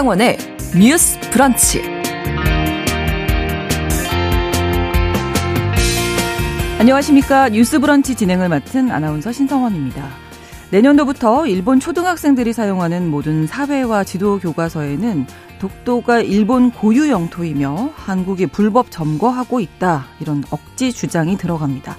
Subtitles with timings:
[0.00, 0.38] 신성원의
[0.78, 1.82] 뉴스 브런치.
[6.78, 7.50] 안녕하십니까.
[7.50, 10.08] 뉴스 브런치 진행을 맡은 아나운서 신성원입니다.
[10.70, 15.26] 내년도부터 일본 초등학생들이 사용하는 모든 사회와 지도 교과서에는
[15.58, 20.06] 독도가 일본 고유 영토이며 한국이 불법 점거하고 있다.
[20.18, 21.98] 이런 억지 주장이 들어갑니다.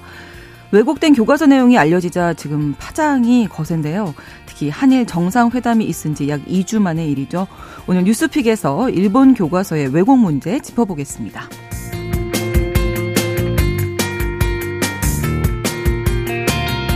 [0.72, 4.14] 왜곡된 교과서 내용이 알려지자 지금 파장이 거센데요.
[4.46, 7.46] 특히 한일 정상회담이 있은 지 약 2주 만의 일이죠.
[7.86, 11.48] 오늘 뉴스픽에서 일본 교과서의 왜곡 문제 짚어보겠습니다.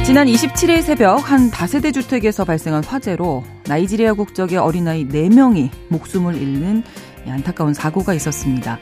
[0.05, 6.85] 지난 27일 새벽 한 다세대 주택에서 발생한 화재로 나이지리아 국적의 어린아이 4명이 목숨을 잃는
[7.27, 8.79] 안타까운 사고가 있었습니다.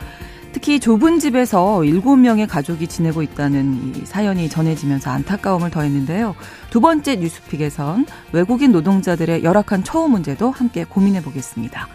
[0.54, 6.36] 특히 좁은 집에서 7명의 가족이 지내고 있다는 이 사연이 전해지면서 안타까움을 더했는데요.
[6.70, 11.88] 두 번째 뉴스픽에선 외국인 노동자들의 열악한 처우 문제도 함께 고민해 보겠습니다.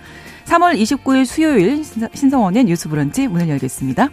[0.46, 4.10] 3월 29일 수요일 신성원의 뉴스 브런치 문을 열겠습니다.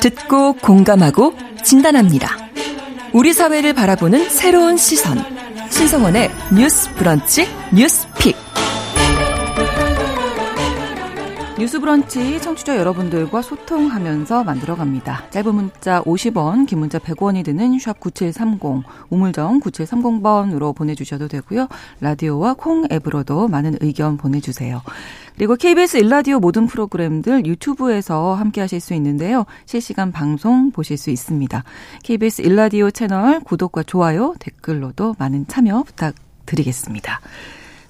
[0.00, 2.38] 듣고 공감하고 진단합니다.
[3.12, 5.18] 우리 사회를 바라보는 새로운 시선.
[5.68, 8.34] 신성원의 뉴스 브런치 뉴스픽.
[11.58, 15.30] 뉴스 브런치 청취자 여러분들과 소통하면서 만들어갑니다.
[15.30, 21.68] 짧은 문자 50원, 긴 문자 100원이 드는 샵 9730, 우물정 9730번으로 보내주셔도 되고요.
[22.00, 24.82] 라디오와 콩 앱으로도 많은 의견 보내주세요.
[25.36, 29.46] 그리고 KBS 일라디오 모든 프로그램들 유튜브에서 함께 하실 수 있는데요.
[29.64, 31.64] 실시간 방송 보실 수 있습니다.
[32.02, 37.20] KBS 일라디오 채널 구독과 좋아요, 댓글로도 많은 참여 부탁드리겠습니다.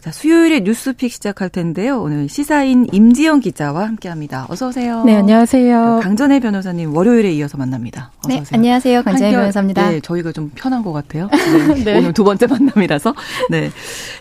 [0.06, 2.00] 자, 수요일에 뉴스픽 시작할 텐데요.
[2.00, 4.46] 오늘 시사인 임지영 기자와 함께합니다.
[4.48, 5.02] 어서 오세요.
[5.02, 5.98] 네, 안녕하세요.
[6.00, 8.12] 강전혜 변호사님 월요일에 이어서 만납니다.
[8.18, 8.56] 어서 네, 오세요.
[8.56, 9.02] 안녕하세요.
[9.02, 9.90] 강전혜 변호사입니다.
[9.90, 11.28] 네, 저희가 좀 편한 것 같아요.
[11.74, 11.98] 네, 네.
[11.98, 13.16] 오늘 두 번째 만남이라서.
[13.50, 13.72] 네.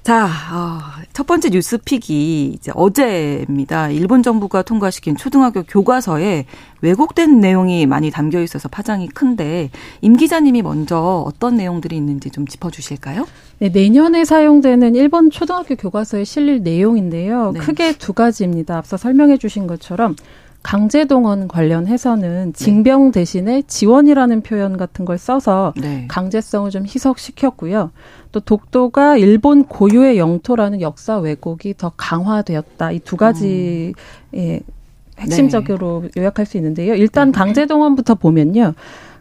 [0.01, 0.79] 자, 어,
[1.13, 3.91] 첫 번째 뉴스픽이 이제 어제입니다.
[3.91, 6.47] 일본 정부가 통과시킨 초등학교 교과서에
[6.81, 9.69] 왜곡된 내용이 많이 담겨 있어서 파장이 큰데
[10.01, 13.27] 임 기자님이 먼저 어떤 내용들이 있는지 좀 짚어주실까요?
[13.59, 17.51] 네, 내년에 사용되는 일본 초등학교 교과서에 실릴 내용인데요.
[17.53, 17.59] 네.
[17.59, 18.77] 크게 두 가지입니다.
[18.77, 20.15] 앞서 설명해 주신 것처럼
[20.61, 26.05] 강제 동원 관련해서는 징병 대신에 지원이라는 표현 같은 걸 써서 네.
[26.09, 27.91] 강제성을 좀 희석시켰고요.
[28.31, 32.91] 또 독도가 일본 고유의 영토라는 역사 왜곡이 더 강화되었다.
[32.91, 33.93] 이 두 가지
[34.33, 34.37] 음.
[34.39, 34.59] 예,
[35.19, 36.21] 핵심적으로 네.
[36.21, 36.95] 요약할 수 있는데요.
[36.95, 37.37] 일단 네.
[37.37, 38.73] 강제 동원부터 보면요.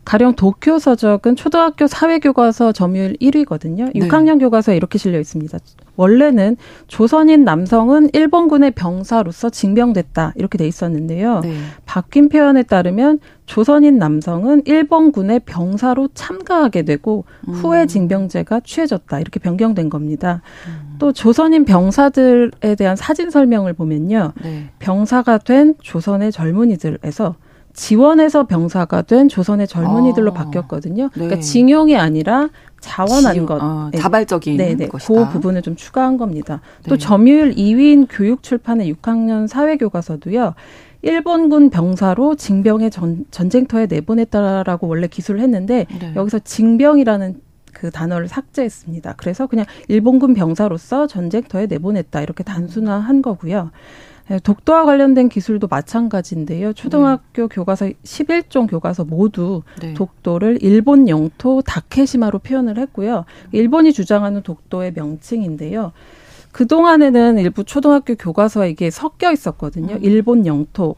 [0.04, 3.90] 가령 도쿄 서적은 초등학교 사회 교과서 점유율 1위거든요.
[3.94, 4.06] 네.
[4.06, 5.58] 6학년 교과서에 이렇게 실려 있습니다.
[5.96, 6.56] 원래는
[6.88, 11.40] 조선인 남성은 일본군의 병사로서 징병됐다 이렇게 돼 있었는데요.
[11.40, 11.54] 네.
[11.86, 17.54] 바뀐 표현에 따르면 조선인 남성은 일본군의 병사로 참가하게 되고 음.
[17.54, 20.42] 후에 징병제가 취해졌다 이렇게 변경된 겁니다.
[20.66, 20.96] 음.
[20.98, 24.32] 또 조선인 병사들에 대한 사진 설명을 보면요.
[24.42, 24.70] 네.
[24.78, 27.36] 병사가 된 조선의 젊은이들에서
[27.74, 30.34] 지원해서 병사가 된 조선의 젊은이들로 아.
[30.34, 31.10] 바뀌었거든요.
[31.10, 31.26] 그러니까 네.
[31.26, 32.48] 그러니까 징용이 아니라
[32.80, 34.88] 자원한 지, 것, 어, 자발적인 네, 네.
[34.88, 35.12] 것이다.
[35.12, 36.60] 그 부분을 좀 추가한 겁니다.
[36.82, 36.88] 네.
[36.88, 40.54] 또 점유율 2위인 교육출판의 6학년 사회교과서도요.
[41.02, 46.12] 일본군 병사로 징병의 전, 전쟁터에 내보냈다라고 원래 기술을 했는데 네.
[46.16, 47.40] 여기서 징병이라는
[47.74, 49.14] 그 단어를 삭제했습니다.
[49.16, 53.70] 그래서 그냥 일본군 병사로서 전쟁터에 내보냈다 이렇게 단순화한 거고요.
[54.28, 56.72] 네, 독도와 관련된 기술도 마찬가지인데요.
[56.72, 57.48] 초등학교 네.
[57.48, 59.92] 교과서 11종 교과서 모두 네.
[59.94, 63.26] 독도를 일본 영토 다케시마로 표현을 했고요.
[63.52, 65.92] 일본이 주장하는 독도의 명칭인데요.
[66.52, 69.96] 그동안에는 일부 초등학교 교과서에 이게 섞여 있었거든요.
[69.96, 69.98] 음.
[70.02, 70.94] 일본 영토,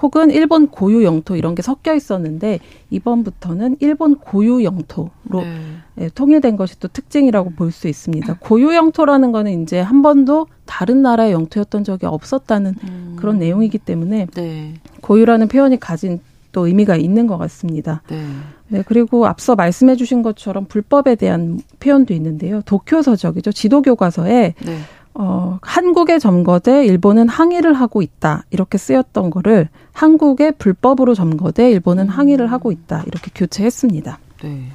[0.00, 2.58] 혹은 일본 고유 영토 이런 게 섞여 있었는데
[2.90, 5.10] 이번부터는 일본 고유 영토로
[5.42, 5.56] 네.
[5.98, 8.36] 예, 통일된 것이 또 특징이라고 볼 수 있습니다.
[8.40, 13.16] 고유 영토라는 거는 이제 한 번도 다른 나라의 영토였던 적이 없었다는 음.
[13.18, 14.74] 그런 내용이기 때문에 네.
[15.00, 16.20] 고유라는 표현이 가진
[16.52, 18.02] 또 의미가 있는 것 같습니다.
[18.10, 18.22] 네.
[18.68, 22.60] 네, 그리고 앞서 말씀해 주신 것처럼 불법에 대한 표현도 있는데요.
[22.62, 23.52] 도쿄 서적이죠.
[23.52, 24.78] 지도 교과서에 네.
[25.14, 28.44] 어, 한국의 점거대 일본은 항의를 하고 있다.
[28.50, 32.08] 이렇게 쓰였던 거를 한국의 불법으로 점거대 일본은 음.
[32.08, 33.02] 항의를 하고 있다.
[33.06, 34.18] 이렇게 교체했습니다.
[34.42, 34.68] 네.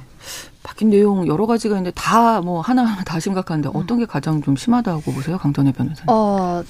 [0.62, 5.12] 바뀐 내용 여러 가지가 있는데 다 뭐 하나하나 다 심각한데 어떤 게 가장 좀 심하다고
[5.12, 5.38] 보세요?
[5.38, 6.04] 강전혜 변호사님.
[6.08, 6.62] 어,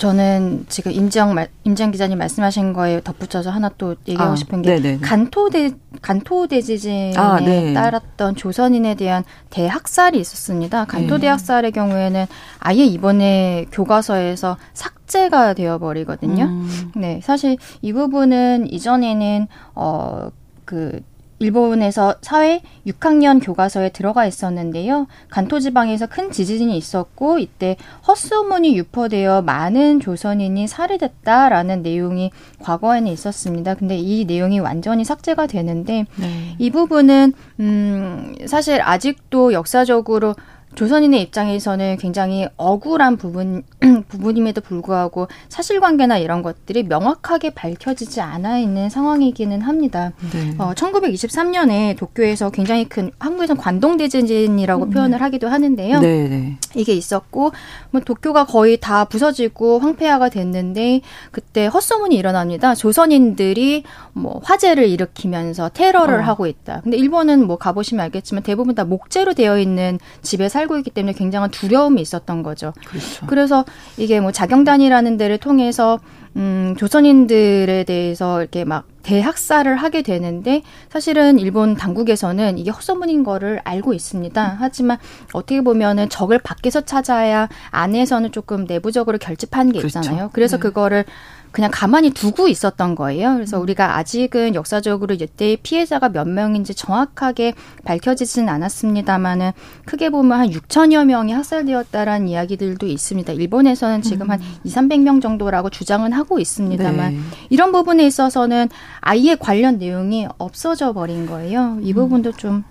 [0.00, 5.00] 저는 지금 임지영 임지영 기자님 말씀하신 거에 덧붙여서 하나 또 얘기하고 아, 싶은 게 네네.
[5.00, 7.74] 간토대 간토대 지진에 아, 네.
[7.74, 10.86] 따랐던 조선인에 대한 대학살이 있었습니다.
[10.86, 11.28] 간토대 네.
[11.28, 12.26] 학살의 경우에는
[12.60, 16.44] 아예 이번에 교과서에서 삭제가 되어 버리거든요.
[16.44, 16.92] 음.
[16.96, 21.02] 네, 사실 이 부분은 이전에는 어그
[21.40, 25.06] 일본에서 사회 6학년 교과서에 들어가 있었는데요.
[25.30, 27.76] 간토 지방에서 큰 지진이 있었고 이때
[28.06, 33.74] 헛소문이 유포되어 많은 조선인이 살해됐다라는 내용이 과거에는 있었습니다.
[33.74, 36.56] 근데 이 내용이 완전히 삭제가 되는데 네.
[36.58, 40.34] 이 부분은 음 사실 아직도 역사적으로
[40.74, 43.62] 조선인의 입장에서는 굉장히 억울한 부분
[44.08, 50.12] 부분임에도 불구하고 사실관계나 이런 것들이 명확하게 밝혀지지 않아 있는 상황이기는 합니다.
[50.32, 50.54] 네.
[50.58, 54.90] 어, 1923년에 도쿄에서 굉장히 큰 한국에서 관동 대지진이라고 음.
[54.90, 56.00] 표현을 하기도 하는데요.
[56.00, 56.56] 네, 네.
[56.74, 57.52] 이게 있었고
[57.90, 61.00] 뭐 도쿄가 거의 다 부서지고 황폐화가 됐는데
[61.30, 62.74] 그때 헛소문이 일어납니다.
[62.74, 66.22] 조선인들이 뭐 화재를 일으키면서 테러를 어.
[66.22, 66.80] 하고 있다.
[66.82, 71.14] 근데 일본은 뭐 가보시면 알겠지만 대부분 다 목재로 되어 있는 집에 살 살고 있기 때문에
[71.14, 72.72] 굉장한 두려움이 있었던 거죠.
[72.84, 73.26] 그렇죠.
[73.26, 73.64] 그래서
[73.96, 75.98] 이게 뭐 자경단이라는 데를 통해서
[76.36, 83.94] 음, 조선인들에 대해서 이렇게 막 대학살을 하게 되는데 사실은 일본 당국에서는 이게 헛소문인 거를 알고
[83.94, 84.56] 있습니다.
[84.60, 84.98] 하지만
[85.32, 89.98] 어떻게 보면은 적을 밖에서 찾아야 안에서는 조금 내부적으로 결집한 게 그렇죠.
[89.98, 90.30] 있잖아요.
[90.32, 90.62] 그래서 네.
[90.62, 91.04] 그거를
[91.52, 93.34] 그냥 가만히 두고 있었던 거예요.
[93.34, 93.62] 그래서 음.
[93.62, 97.54] 우리가 아직은 역사적으로 이때의 피해자가 몇 명인지 정확하게
[97.84, 99.52] 밝혀지지는 않았습니다만은
[99.84, 103.32] 크게 보면 한 6천여 명이 학살되었다라는 이야기들도 있습니다.
[103.32, 104.30] 일본에서는 지금 음.
[104.30, 107.20] 한 2, 300명 정도라고 주장은 하고 있습니다만 네.
[107.48, 108.68] 이런 부분에 있어서는
[109.00, 111.78] 아예 관련 내용이 없어져 버린 거예요.
[111.82, 111.94] 이 음.
[111.94, 112.62] 부분도 좀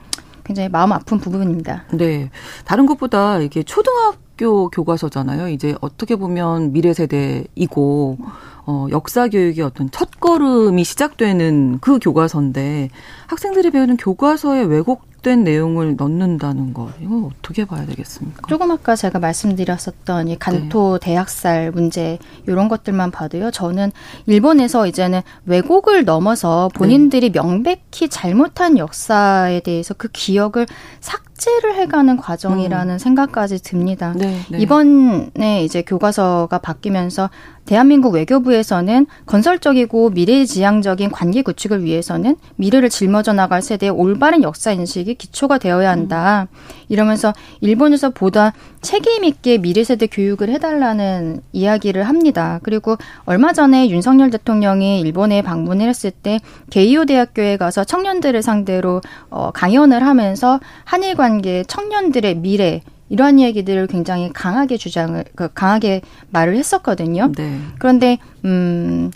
[0.46, 1.84] 굉장히 마음 아픈 부분입니다.
[1.92, 2.32] 네.
[2.66, 5.50] 다른 것보다 이게 초등학 교 교과서잖아요.
[5.50, 8.18] 이제 어떻게 보면 미래 세대이고
[8.66, 12.90] 어, 역사 교육의 어떤 첫 걸음이 시작되는 그 교과서인데
[13.28, 18.48] 학생들이 배우는 교과서에 왜곡된 내용을 넣는다는 거 이거 어떻게 봐야 되겠습니까?
[18.48, 21.08] 조금 아까 제가 말씀드렸었던 이 간토 네.
[21.08, 23.52] 대학살 문제 이런 것들만 봐도요.
[23.52, 23.92] 저는
[24.26, 27.42] 일본에서 이제는 왜곡을 넘어서 본인들이 네.
[27.42, 30.66] 명백히 잘못한 역사에 대해서 그 기억을
[31.02, 32.98] 삭 제를 해가는 과정이라는 음.
[33.00, 34.14] 생각까지 듭니다.
[34.16, 34.60] 네, 네.
[34.60, 37.30] 이번에 이제 교과서가 바뀌면서
[37.70, 45.60] 대한민국 외교부에서는 건설적이고 미래지향적인 관계 구축을 위해서는 미래를 짊어져 나갈 세대의 올바른 역사 인식이 기초가
[45.60, 46.48] 되어야 한다.
[46.88, 47.32] 이러면서
[47.62, 52.60] 일본에서 보다 책임 있게 미래 세대 교육을 해달라는 이야기를 합니다.
[52.64, 56.40] 그리고 얼마 전에 윤석열 대통령이 일본에 방문을 했을 때
[56.72, 64.32] 게이오 대학교에 가서 청년들을 상대로 어, 강연을 하면서 한일 관계 청년들의 미래 이러한 얘기들을 굉장히
[64.34, 67.32] 강하게 주장을 그 강하게 말을 했었거든요.
[67.36, 67.60] 네.
[67.80, 69.12] 그런데 음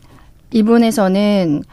[0.51, 1.63] 일본에서는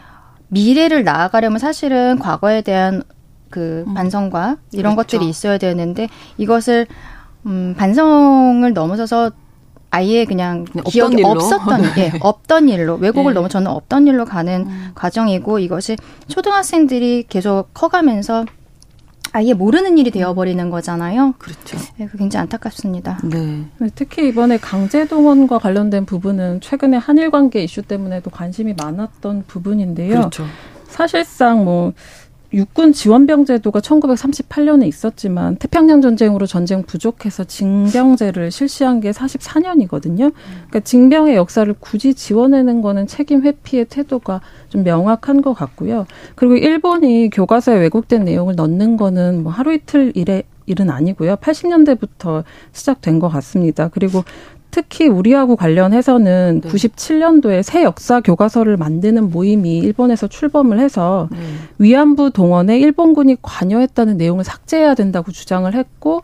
[0.48, 3.02] 미래를 나아가려면 사실은 과거에 대한
[3.50, 3.94] 그 음.
[3.94, 5.18] 반성과 이런 그렇죠.
[5.18, 6.08] 것들이 있어야 되는데
[6.38, 6.86] 이것을
[7.46, 9.30] 음 반성을 넘어서서
[9.90, 11.30] 아예 그냥 기억이 일로.
[11.30, 12.12] 없었던 네.
[12.14, 13.34] 예, 없던 일로 왜곡을 네.
[13.34, 14.90] 넘어 저는 없던 일로 가는 음.
[14.94, 15.96] 과정이고 이것이
[16.28, 18.44] 초등학생들이 계속 커가면서
[19.32, 21.34] 아예 모르는 일이 되어버리는 거잖아요.
[21.38, 21.78] 그렇죠.
[21.96, 23.20] 네, 굉장히 안타깝습니다.
[23.24, 23.64] 네.
[23.94, 30.16] 특히 이번에 강제동원과 관련된 부분은 최근에 한일 관계 이슈 때문에도 관심이 많았던 부분인데요.
[30.16, 30.44] 그렇죠.
[30.88, 31.92] 사실상 뭐
[32.52, 40.32] 육군 지원병 제도가 1938년에 있었지만 태평양 전쟁으로 전쟁 부족해서 징병제를 실시한 게 44년이거든요.
[40.32, 46.06] 그러니까 징병의 역사를 굳이 지원하는 거는 책임 회피의 태도가 좀 명확한 것 같고요.
[46.34, 51.36] 그리고 일본이 교과서에 왜곡된 내용을 넣는 거는 뭐 하루 이틀 일에 일은 아니고요.
[51.36, 53.88] 80년대부터 시작된 것 같습니다.
[53.88, 54.24] 그리고
[54.70, 56.68] 특히 우리하고 관련해서는 네.
[56.68, 61.38] 97년도에 새 역사 교과서를 만드는 모임이 일본에서 출범을 해서 네.
[61.78, 66.22] 위안부 동원에 일본군이 관여했다는 내용을 삭제해야 된다고 주장을 했고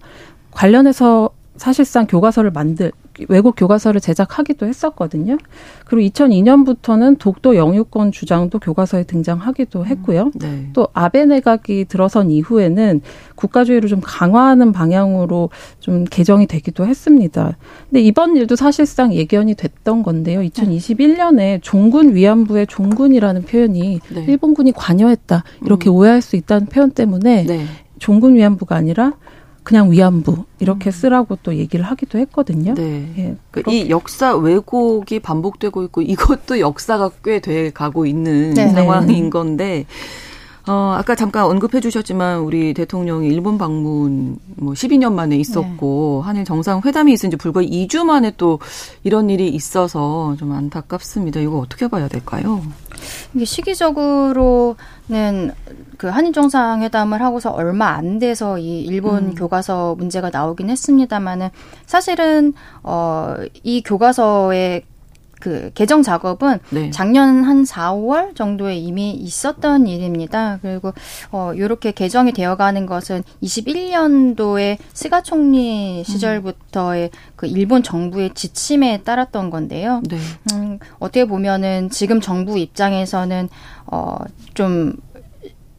[0.51, 2.93] 관련해서 사실상 교과서를 만들
[3.29, 5.39] 외국 교과서를 제작하기도 했었거든요.
[5.85, 10.31] 그리고 2002년부터는 독도 영유권 주장도 교과서에 등장하기도 음, 했고요.
[10.35, 10.71] 네.
[10.73, 13.01] 또 아베 내각이 들어선 이후에는
[13.35, 17.57] 국가주의를 좀 강화하는 방향으로 좀 개정이 되기도 했습니다.
[17.89, 20.41] 근데 이번 일도 사실상 예견이 됐던 건데요.
[20.41, 24.25] 2021년에 종군 위안부의 종군이라는 표현이 네.
[24.27, 25.95] 일본군이 관여했다 이렇게 음.
[25.95, 27.65] 오해할 수 있다는 표현 때문에 네.
[27.99, 29.15] 종군 위안부가 아니라
[29.67, 30.93] 그냥 위안부 이렇게 음.
[30.93, 32.75] 쓰라고 또 얘기를 하기도 했거든요.
[32.75, 33.13] 네.
[33.19, 38.69] 예, 그러니까 이 역사 왜곡이 반복되고 있고 이것도 역사가 꽤 돼 가고 있는 네.
[38.69, 39.31] 상황인 네.
[39.31, 39.87] 건데
[40.69, 46.27] 어, 아까 잠깐 언급해 주셨지만 우리 대통령이 일본 방문 뭐 12년 만에 있었고 네.
[46.29, 48.61] 한일 정상 회담이 있은 지 불과 2주 만에 또
[49.03, 51.41] 이런 일이 있어서 좀 안타깝습니다.
[51.41, 52.63] 이거 어떻게 봐야 될까요?
[53.35, 54.77] 이게 시기적으로는
[55.99, 59.35] 그 한일 정상회담을 하고서 얼마 안 돼서 이 일본 음.
[59.35, 61.51] 교과서 문제가 나오긴 했습니다만은
[61.87, 64.83] 사실은 어 이 교과서에
[65.41, 66.91] 그 개정 작업은 네.
[66.91, 70.59] 작년 한 4, 5월 정도에 이미 있었던 일입니다.
[70.63, 70.93] 그리고
[71.31, 79.51] 어 요렇게 개정이 되어 가는 것은 21년도에 스가 총리 시절부터의 그 일본 정부의 지침에 따랐던
[79.51, 80.03] 건데요.
[80.09, 80.19] 네.
[80.53, 83.49] 음, 어떻게 보면은 지금 정부 입장에서는
[83.87, 84.97] 어좀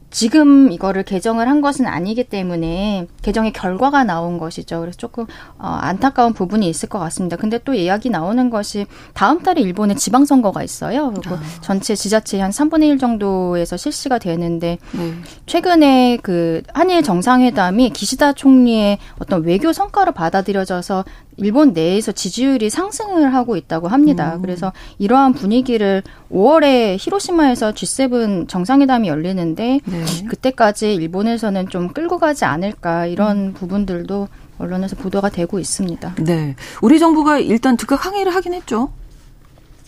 [0.09, 4.79] 지금 이거를 개정을 한 것은 아니기 때문에 개정의 결과가 나온 것이죠.
[4.79, 5.25] 그래서 조금
[5.57, 7.35] 어, 안타까운 부분이 있을 것 같습니다.
[7.35, 11.11] 근데 또 이야기 나오는 것이 다음 달에 일본에 지방선거가 있어요.
[11.13, 11.41] 그리고 아.
[11.61, 15.13] 전체 지자체 한 3분의 1 정도에서 실시가 되는데 네.
[15.45, 21.03] 최근에 그 한일 정상회담이 기시다 총리의 어떤 외교 성과로 받아들여져서
[21.37, 24.35] 일본 내에서 지지율이 상승을 하고 있다고 합니다.
[24.35, 24.41] 음.
[24.41, 26.01] 그래서 이러한 분위기를
[26.31, 30.05] 5월에 히로시마에서 G7 정상회담이 열리는데 네.
[30.27, 33.53] 그때까지 일본에서는 좀 끌고 가지 않을까 이런 음.
[33.53, 34.27] 부분들도
[34.57, 36.15] 언론에서 보도가 되고 있습니다.
[36.23, 36.55] 네.
[36.81, 38.89] 우리 정부가 일단 즉각 항의를 하긴 했죠.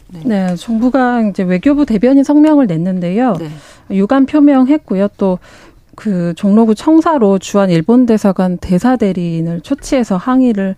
[0.09, 0.21] 네.
[0.25, 3.33] 네 정부가 이제 외교부 대변인 성명을 냈는데요.
[3.39, 3.49] 네.
[3.89, 5.07] 유감 표명했고요.
[5.17, 10.75] 또그 종로구 청사로 주한 일본 대사관 대사 대리인을 초치해서 항의를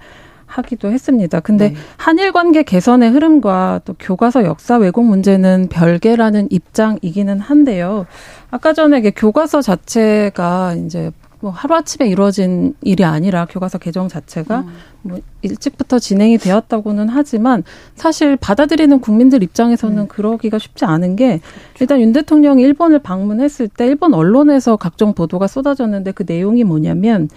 [0.51, 1.39] 하기도 했습니다.
[1.39, 1.75] 근데 네.
[1.97, 8.05] 한일 관계 개선의 흐름과 또 교과서 역사 왜곡 문제는 별개라는 입장이기는 한데요.
[8.49, 14.73] 아까 전에 교과서 자체가 이제 뭐 하루아침에 이루어진 일이 아니라 교과서 개정 자체가 음.
[15.01, 17.63] 뭐 일찍부터 진행이 되었다고는 하지만
[17.95, 20.07] 사실 받아들이는 국민들 입장에서는 음.
[20.07, 21.77] 그러기가 쉽지 않은 게 그렇죠.
[21.79, 27.27] 일단 윤 대통령이 일본을 방문했을 때 일본 언론에서 각종 보도가 쏟아졌는데 그 내용이 뭐냐면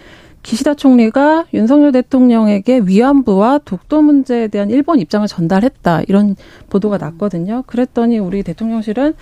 [0.45, 6.37] 기시다 총리가 윤석열 대통령에게 위안부와 독도 문제에 대한 일본 입장을 전달했다 이런
[6.69, 7.65] 보도가 났거든요.
[7.67, 9.15] 그랬더니 우리 대통령실은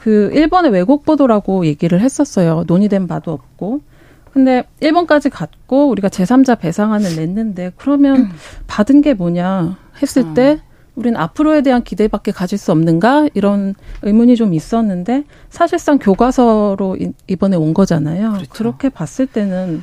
[0.00, 2.64] 그 일본의 왜곡 보도라고 얘기를 했었어요.
[2.66, 3.80] 논의된 바도 없고.
[4.32, 8.28] 근데 일본까지 갔고 우리가 제3자 배상안을 냈는데 그러면
[8.68, 10.60] 받은 게 뭐냐 했을 때
[10.94, 17.72] 우린 앞으로에 대한 기대밖에 가질 수 없는가 이런 의문이 좀 있었는데 사실상 교과서로 이번에 온
[17.72, 18.32] 거잖아요.
[18.32, 18.50] 그렇죠.
[18.50, 19.82] 그렇게 봤을 때는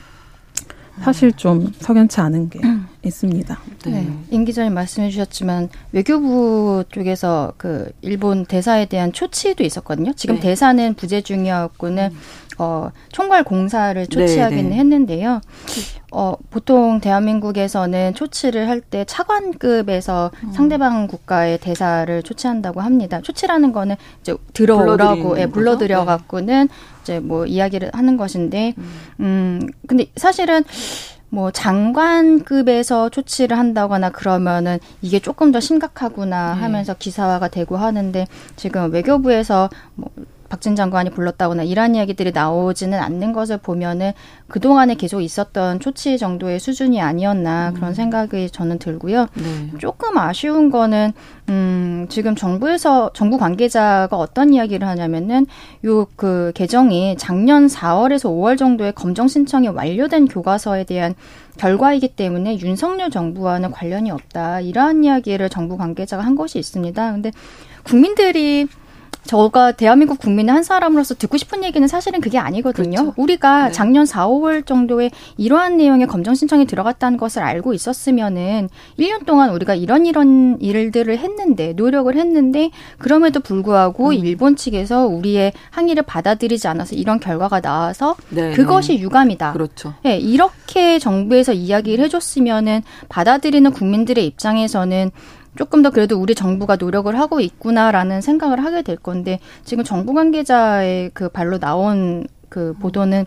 [1.02, 2.88] 사실 좀 석연치 않은 게 음.
[3.04, 3.60] 있습니다.
[3.86, 3.92] 네.
[3.92, 4.14] 네.
[4.32, 10.14] 임 기자님 말씀해 주셨지만 외교부 쪽에서 그 일본 대사에 대한 초치도 있었거든요.
[10.14, 10.42] 지금 네.
[10.42, 12.18] 대사는 부재 중이었고는 음.
[12.58, 14.76] 어, 총괄 공사를 초치하기는 네, 네.
[14.78, 15.42] 했는데요.
[16.12, 20.52] 어, 보통 대한민국에서는 초치를 할 때 차관급에서 음.
[20.54, 23.20] 상대방 국가의 대사를 초치한다고 합니다.
[23.22, 26.06] 초치라는 거는 이제 들어오라고 예, 불러들여 네.
[26.06, 26.70] 갖고는
[27.06, 30.64] 이제 뭐 이야기를 하는 것인데 음, 음 근데 사실은
[31.30, 36.62] 뭐 장관급에서 조치를 한다거나 그러면은 이게 조금 더 심각하구나 네.
[36.62, 40.10] 하면서 기사화가 되고 하는데 지금 외교부에서 뭐
[40.50, 44.14] 박진 장관이 불렀다거나 이런 이야기들이 나오지는 않는 것을 보면은
[44.48, 47.74] 그동안에 계속 있었던 초치 정도의 수준이 아니었나 음.
[47.76, 49.28] 그런 생각이 저는 들고요.
[49.36, 49.72] 네.
[49.80, 51.14] 조금 아쉬운 거는
[51.50, 55.46] 음 지금 정부에서 정부 관계자가 어떤 이야기를 하냐면은
[55.86, 61.16] 요 그 개정이 작년 4월에서 5월 정도에 검정 신청이 완료된 교과서에 대한
[61.58, 64.62] 결과이기 때문에 윤석열 정부와는 관련이 없다.
[64.62, 67.12] 이러한 이야기를 정부 관계자가 한 것이 있습니다.
[67.12, 67.32] 근데
[67.84, 68.68] 국민들이
[69.26, 72.98] 저가 대한민국 국민의 한 사람으로서 듣고 싶은 얘기는 사실은 그게 아니거든요.
[72.98, 73.14] 그렇죠.
[73.18, 73.72] 우리가 네.
[73.72, 79.76] 작년 4, 5월 정도에 이러한 내용의 검정 신청이 들어갔다는 것을 알고 있었으면은 1년 동안 우리가
[79.76, 84.14] 이런 이런 일들을 했는데 노력을 했는데 그럼에도 불구하고 음.
[84.14, 89.00] 일본 측에서 우리의 항의를 받아들이지 않아서 이런 결과가 나와서 네, 그것이 네.
[89.00, 89.54] 유감이다.
[89.54, 89.94] 그렇죠.
[90.04, 95.12] 네, 이렇게 정부에서 이야기를 해줬으면은 받아들이는 국민들의 입장에서는
[95.56, 101.12] 조금 더 그래도 우리 정부가 노력을 하고 있구나라는 생각을 하게 될 건데 지금 정부 관계자의
[101.14, 103.26] 그 발로 나온 그 보도는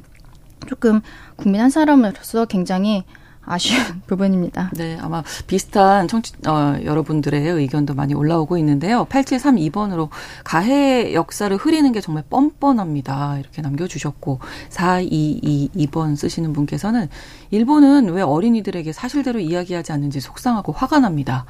[0.67, 1.01] 조금
[1.37, 3.05] 국민 한 사람으로서 굉장히
[3.49, 4.71] 아쉬운 부분입니다.
[4.75, 9.07] 네, 아마 비슷한 청취, 어, 여러분들의 의견도 많이 올라오고 있는데요.
[9.07, 10.11] 8732번으로
[10.45, 13.39] 가해 역사를 흐리는 게 정말 뻔뻔합니다.
[13.39, 14.41] 이렇게 남겨주셨고,
[14.71, 17.09] 4222번 쓰시는 분께서는
[17.51, 21.47] 일본은 왜 어린이들에게 사실대로 이야기하지 않는지 속상하고 화가 납니다.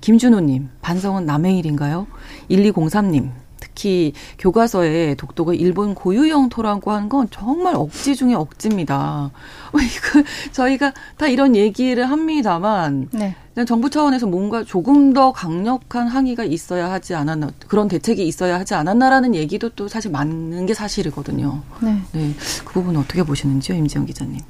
[0.00, 2.06] 김준호님, 반성은 남의 일인가요?
[2.50, 3.30] 1203님,
[3.78, 9.30] 특히 교과서에 독도가 일본 고유 영토라고 하는 건 정말 억지 중에 억지입니다.
[9.72, 13.36] 이거 저희가 다 이런 얘기를 합니다만 네.
[13.66, 19.36] 정부 차원에서 뭔가 조금 더 강력한 항의가 있어야 하지 않았나 그런 대책이 있어야 하지 않았나라는
[19.36, 21.62] 얘기도 또 사실 맞는 게 사실이거든요.
[21.80, 22.00] 네.
[22.12, 22.34] 네.
[22.64, 24.40] 그 부분 어떻게 보시는지요, 임지영 기자님?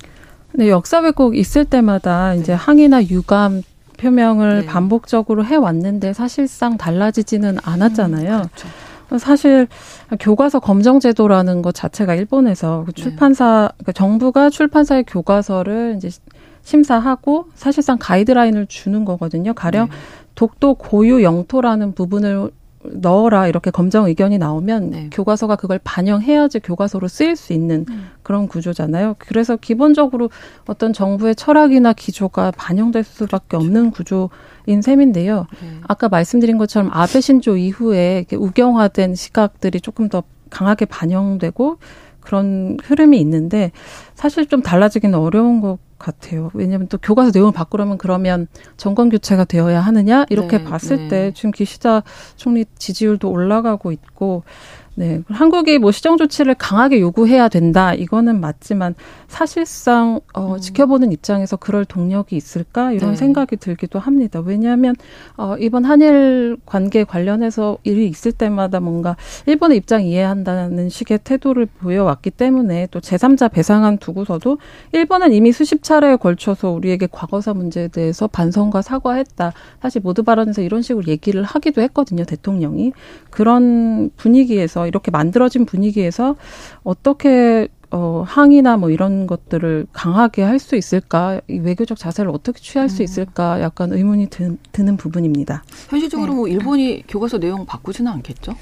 [0.54, 3.62] 네, 역사 왜곡 있을 때마다 이제 항의나 유감
[3.98, 4.66] 표명을 네.
[4.66, 8.34] 반복적으로 해왔는데 사실상 달라지지는 않았잖아요.
[8.34, 8.68] 음, 그렇죠.
[9.16, 9.66] 사실
[10.20, 13.02] 교과서 검정 제도라는 것 자체가 일본에서 그 네.
[13.02, 16.10] 출판사 그러니까 정부가 출판사의 교과서를 이제
[16.62, 19.54] 심사하고 사실상 가이드라인을 주는 거거든요.
[19.54, 19.92] 가령 네.
[20.34, 22.50] 독도 고유 영토라는 부분을
[22.84, 25.10] 넣어라 이렇게 검정 의견이 나오면 네.
[25.12, 28.10] 교과서가 그걸 반영해야지 교과서로 쓰일 수 있는 음.
[28.22, 29.16] 그런 구조잖아요.
[29.18, 30.30] 그래서 기본적으로
[30.66, 33.66] 어떤 정부의 철학이나 기조가 반영될 수밖에 그렇죠.
[33.66, 35.46] 없는 구조인 셈인데요.
[35.60, 35.80] 네.
[35.88, 41.78] 아까 말씀드린 것처럼 아베 신조 이후에 우경화된 시각들이 조금 더 강하게 반영되고
[42.20, 43.72] 그런 흐름이 있는데
[44.14, 46.50] 사실 좀 달라지기는 어려운 것 같아요.
[46.54, 51.08] 왜냐하면 또 교과서 내용을 바꾸려면 그러면 정권 교체가 되어야 하느냐 이렇게 네, 봤을 네.
[51.08, 52.02] 때 지금 기시다
[52.36, 54.44] 총리 지지율도 올라가고 있고
[54.98, 55.22] 네.
[55.28, 57.94] 한국이 뭐 시정 조치를 강하게 요구해야 된다.
[57.94, 58.96] 이거는 맞지만
[59.28, 60.58] 사실상 어 음.
[60.58, 62.90] 지켜보는 입장에서 그럴 동력이 있을까?
[62.90, 63.16] 이런 네.
[63.16, 64.40] 생각이 들기도 합니다.
[64.44, 64.96] 왜냐하면
[65.36, 72.32] 어 이번 한일 관계 관련해서 일이 있을 때마다 뭔가 일본의 입장 이해한다는 식의 태도를 보여왔기
[72.32, 74.58] 때문에 또 제3자 배상안 두고서도
[74.90, 79.52] 일본은 이미 수십 차례에 걸쳐서 우리에게 과거사 문제에 대해서 반성과 사과했다.
[79.80, 82.24] 사실 모두 발언에서 이런 식으로 얘기를 하기도 했거든요.
[82.24, 82.90] 대통령이.
[83.30, 86.36] 그런 분위기에서 이렇게 만들어진 분위기에서
[86.82, 91.40] 어떻게 어, 항의나 뭐 이런 것들을 강하게 할 수 있을까?
[91.48, 93.04] 이 외교적 자세를 어떻게 취할 수 음.
[93.04, 93.62] 있을까?
[93.62, 95.62] 약간 의문이 드, 는 부분입니다.
[95.88, 96.36] 현실적으로 네.
[96.36, 98.54] 뭐 일본이 교과서 내용 바꾸지는 않겠죠?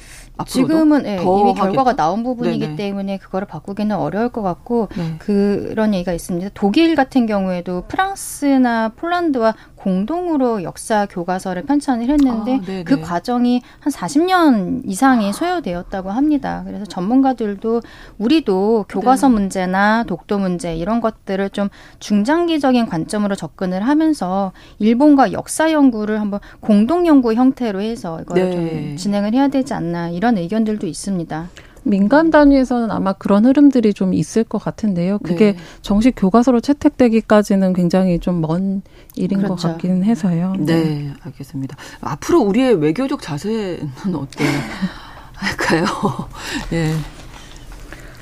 [0.46, 2.76] 지금은 네, 이미 결과가 나온 부분이기 네네.
[2.76, 5.16] 때문에 그거를 바꾸기는 어려울 것 같고 네.
[5.18, 6.50] 그런 얘기가 있습니다.
[6.52, 14.82] 독일 같은 경우에도 프랑스나 폴란드와 공동으로 역사 교과서를 편찬을 했는데 아, 그 과정이 한 40년
[14.84, 16.62] 이상이 소요되었다고 합니다.
[16.66, 17.82] 그래서 전문가들도
[18.18, 19.34] 우리도 교과서 네.
[19.34, 21.68] 문제나 독도 문제 이런 것들을 좀
[22.00, 28.50] 중장기적인 관점으로 접근을 하면서 일본과 역사 연구를 한번 공동 연구 형태로 해서 이걸 네.
[28.50, 31.48] 좀 진행을 해야 되지 않나 이런 의견들도 있습니다.
[31.86, 35.18] 민간 단위에서는 아마 그런 흐름들이 좀 있을 것 같은데요.
[35.20, 35.58] 그게 네.
[35.82, 38.82] 정식 교과서로 채택되기까지는 굉장히 좀 먼
[39.14, 39.54] 일인 그렇죠.
[39.54, 40.54] 것 같기는 해서요.
[40.58, 40.84] 네.
[40.84, 41.76] 네, 알겠습니다.
[42.00, 45.86] 앞으로 우리의 외교적 자세는 어때할까요?
[46.72, 46.92] 예.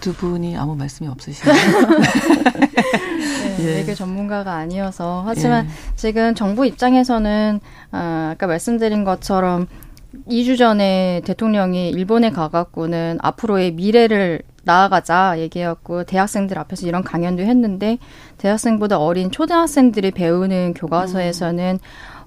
[0.01, 1.57] 두 분이 아무 말씀이 없으시나요?
[3.57, 3.65] 네, 예.
[3.77, 5.71] 외교 전문가가 아니어서 하지만 예.
[5.97, 7.61] 지금 정부 입장에서는
[7.93, 9.67] 아, 아까 말씀드린 것처럼
[10.29, 17.99] 2주 전에 대통령이 일본에 가갖고는 앞으로의 미래를 나아가자 얘기했고 대학생들 앞에서 이런 강연도 했는데
[18.39, 21.79] 대학생보다 어린 초등학생들이 배우는 교과서에서는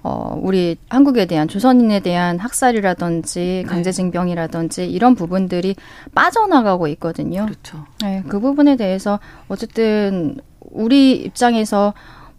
[0.03, 3.63] 어, 우리 한국에 대한 조선인에 대한 학살이라든지 네.
[3.63, 5.75] 강제징병이라든지 이런 부분들이
[6.13, 7.45] 빠져나가고 있거든요.
[7.45, 7.85] 그렇죠.
[8.01, 9.19] 네, 그 부분에 대해서
[9.49, 11.93] 어쨌든 우리 입장에서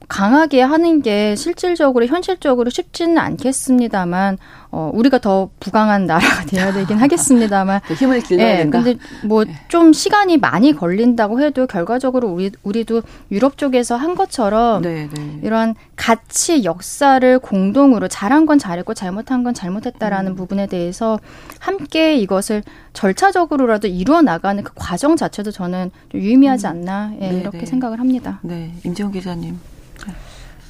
[0.08, 4.38] 강하게 하는 게 실질적으로 현실적으로 쉽지는 않겠습니다만
[4.70, 8.82] 어 우리가 더 부강한 나라가 되어야 되긴 하겠습니다만 힘을 길러야 네, 된다.
[8.82, 9.92] 근데 뭐좀 네.
[9.92, 15.40] 시간이 많이 걸린다고 해도 결과적으로 우리 우리도 유럽 쪽에서 한 것처럼 네, 네.
[15.42, 20.36] 이러한 가치 역사를 공동으로 잘한 건 잘했고 잘못한 건 잘못했다라는 음.
[20.36, 21.20] 부분에 대해서
[21.58, 22.62] 함께 이것을
[22.94, 26.70] 절차적으로라도 이루어 나가는 그 과정 자체도 저는 좀 유의미하지 음.
[26.70, 27.66] 않나 예, 네, 이렇게 네.
[27.66, 28.40] 생각을 합니다.
[28.42, 29.58] 네, 임지영 기자님.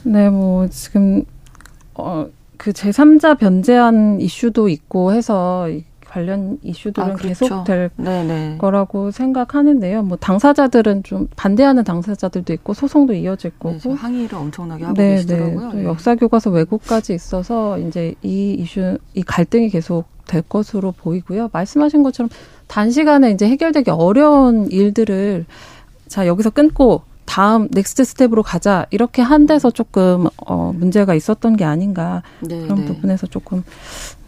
[0.09, 1.25] 네, 뭐 지금
[1.95, 5.69] 어, 그 제3자 변제한 이슈도 있고 해서
[6.09, 7.45] 관련 이슈들은 아, 그렇죠.
[7.45, 8.57] 계속될 네네.
[8.59, 10.03] 거라고 생각하는데요.
[10.03, 15.73] 뭐 당사자들은 좀 반대하는 당사자들도 있고 소송도 이어질 거고 네, 항의를 엄청나게 하고 네, 계시더라고요.
[15.73, 15.85] 네.
[15.85, 21.51] 역사 교과서 왜곡까지 있어서 이제 이 이슈 이 갈등이 계속 될 것으로 보이고요.
[21.53, 22.31] 말씀하신 것처럼
[22.67, 25.45] 단시간에 이제 해결되기 어려운 일들을
[26.07, 31.65] 자 여기서 끊고 다음 next step으로 가자 이렇게 한 데서 조금 어 문제가 있었던 게
[31.65, 32.87] 아닌가 네, 그런 네.
[32.87, 33.63] 부분에서 조금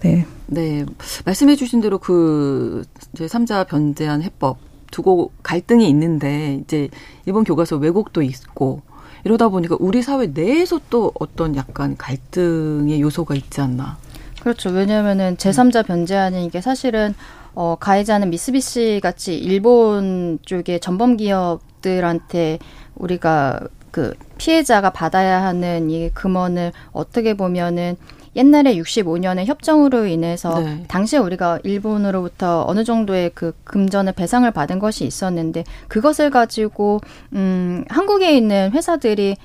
[0.01, 0.27] 네.
[0.47, 0.85] 네.
[1.25, 2.85] 말씀해 주신 대로 그
[3.15, 4.59] 이제 삼자 변제안 해법
[4.91, 6.91] 두고 갈등이 있는데 이제
[7.25, 8.83] 일본 교과서 왜곡도 있고
[9.25, 13.97] 이러다 보니까 우리 사회 내에서 또 어떤 약간 갈등의 요소가 있지 않나.
[14.43, 14.71] 그렇죠.
[14.71, 17.15] 왜냐하면은 제3자 변제하는 이게 사실은
[17.55, 22.59] 어, 가해자는 미쓰비시 같이 일본 쪽의 전범 기업들한테
[23.01, 23.61] 우리가
[23.91, 27.97] 그 피해자가 받아야 하는 이 금원을 어떻게 보면은
[28.37, 30.85] 옛날에 65년의 협정으로 인해서 네.
[30.87, 37.01] 당시에 우리가 일본으로부터 어느 정도의 그 금전을 배상을 받은 것이 있었는데 그것을 가지고
[37.33, 39.37] 음 한국에 있는 회사들이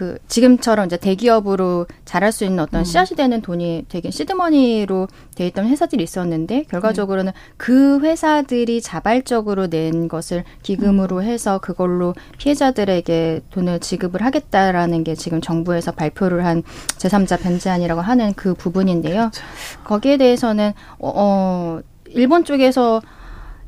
[0.00, 2.84] 그 지금처럼 이제 대기업으로 자랄 수 있는 어떤 음.
[2.84, 7.38] 씨앗이 되는 돈이 되게 시드머니로 돼 있던 회사들이 있었는데 결과적으로는 네.
[7.58, 11.22] 그 회사들이 자발적으로 낸 것을 기금으로 음.
[11.22, 16.62] 해서 그걸로 피해자들에게 돈을 지급을 하겠다라는 게 지금 정부에서 발표를 한
[16.96, 19.28] 제3자 변제안이라고 하는 그 부분인데요.
[19.28, 19.42] 그렇죠.
[19.84, 23.02] 거기에 대해서는 어, 어 일본 쪽에서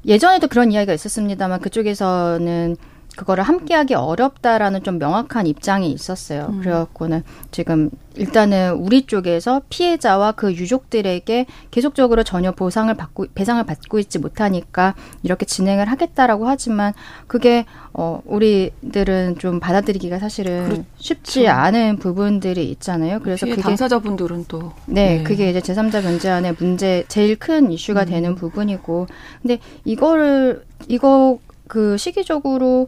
[0.07, 2.79] 예전에도 그런 이야기가 있었습니다만 그쪽에서는
[3.16, 6.46] 그거를 함께하기 어렵다라는 좀 명확한 입장이 있었어요.
[6.51, 6.61] 음.
[6.61, 14.18] 그래갖고는 지금 일단은 우리 쪽에서 피해자와 그 유족들에게 계속적으로 전혀 보상을 받고 배상을 받고 있지
[14.18, 16.92] 못하니까 이렇게 진행을 하겠다라고 하지만
[17.27, 20.85] 그게 어 우리들은 좀 받아들이기가 사실은 그렇죠.
[20.96, 23.20] 쉽지 않은 부분들이 있잖아요.
[23.20, 25.22] 그래서 그게 당사자분들은 또 네, 네.
[25.22, 28.07] 그게 이제 제3자 변제안의 문제 제일 큰 이슈가 음.
[28.07, 29.07] 되는 부분이고
[29.42, 32.87] 근데 이거를 이거 그 시기적으로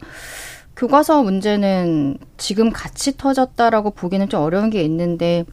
[0.76, 5.44] 교과서 문제는 지금 같이 터졌다라고 보기는 좀 어려운 게 있는데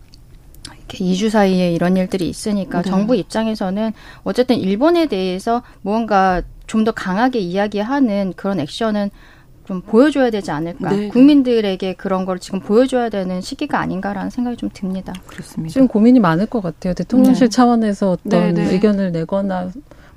[0.77, 2.89] 이렇게 2주 사이에 이런 일들이 있으니까 네.
[2.89, 9.09] 정부 입장에서는 어쨌든 일본에 대해서 무언가 좀 더 강하게 이야기하는 그런 액션은
[9.65, 10.89] 좀 보여줘야 되지 않을까.
[10.89, 11.07] 네.
[11.09, 15.13] 국민들에게 그런 걸 지금 보여줘야 되는 시기가 아닌가라는 생각이 좀 듭니다.
[15.27, 15.71] 그렇습니다.
[15.71, 16.93] 지금 고민이 많을 것 같아요.
[16.93, 17.55] 대통령실 네.
[17.55, 18.73] 차원에서 어떤 네, 네.
[18.73, 19.69] 의견을 내거나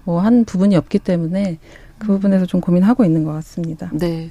[0.04, 1.58] 뭐 한 부분이 없기 때문에
[1.98, 3.90] 그 부분에서 좀 고민하고 있는 것 같습니다.
[3.92, 4.30] 네.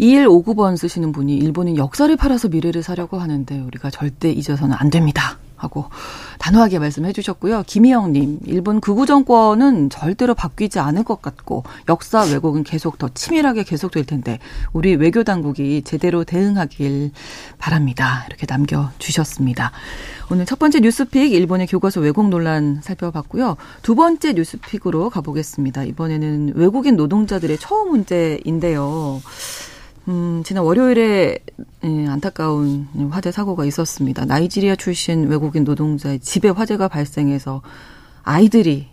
[0.00, 5.38] 2159번 쓰시는 분이 일본은 역사를 팔아서 미래를 사려고 하는데 우리가 절대 잊어서는 안 됩니다.
[5.60, 5.90] 하고
[6.38, 7.64] 단호하게 말씀해 주셨고요.
[7.66, 14.06] 김희영님, 일본 극우 정권은 절대로 바뀌지 않을 것 같고 역사 왜곡은 계속 더 치밀하게 계속될
[14.06, 14.38] 텐데
[14.72, 17.10] 우리 외교 당국이 제대로 대응하길
[17.58, 18.24] 바랍니다.
[18.26, 19.70] 이렇게 남겨 주셨습니다.
[20.30, 23.58] 오늘 첫 번째 뉴스픽 일본의 교과서 왜곡 논란 살펴봤고요.
[23.82, 25.84] 두 번째 뉴스픽으로 가보겠습니다.
[25.84, 29.20] 이번에는 외국인 노동자들의 처우 문제인데요.
[30.10, 31.38] 음, 지난 월요일에
[31.84, 34.24] 예, 안타까운 화재 사고가 있었습니다.
[34.24, 37.62] 나이지리아 출신 외국인 노동자의 집에 화재가 발생해서
[38.24, 38.88] 아이들이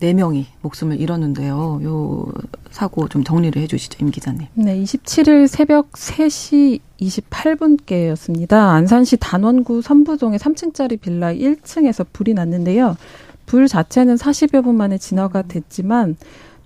[0.00, 1.80] 4명이 목숨을 잃었는데요.
[1.84, 2.26] 요
[2.70, 4.46] 사고 좀 정리를 해 주시죠, 임 기자님.
[4.54, 8.54] 네, 27일 새벽 3시 28분께였습니다.
[8.54, 12.96] 안산시 단원구 선부동의 3층짜리 빌라 1층에서 불이 났는데요.
[13.44, 16.16] 불 자체는 40여 분 만에 진화가 됐지만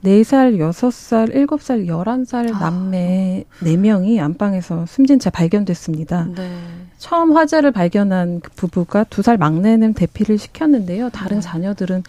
[0.05, 3.65] 4살, 6살, 7살, 11살 남매 아.
[3.65, 6.29] 4명이 안방에서 숨진 채 발견됐습니다.
[6.35, 6.51] 네.
[6.99, 11.11] 처음 화재를 발견한 그 부부가 2살 막내는 대피를 시켰는데요.
[11.11, 11.41] 다른 네.
[11.43, 12.03] 자녀들은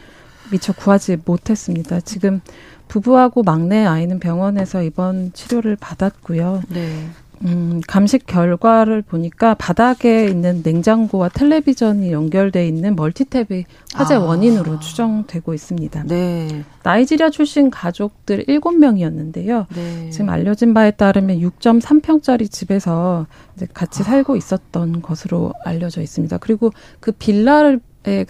[0.52, 2.02] 미처 구하지 못했습니다.
[2.02, 2.42] 지금
[2.88, 6.64] 부부하고 막내 아이는 병원에서 입원 치료를 받았고요.
[6.70, 7.08] 네.
[7.46, 14.20] 음, 감식 결과를 보니까 바닥에 있는 냉장고와 텔레비전이 연결돼 있는 멀티탭이 화재 아.
[14.20, 16.04] 원인으로 추정되고 있습니다.
[16.04, 16.64] 네.
[16.84, 19.66] 나이지리아 출신 가족들 7명이었는데요.
[19.76, 20.10] 네.
[20.12, 23.26] 지금 알려진 바에 따르면 6.3평짜리 집에서
[23.56, 24.06] 이제 같이 아.
[24.06, 26.38] 살고 있었던 것으로 알려져 있습니다.
[26.38, 27.80] 그리고 그 빌라를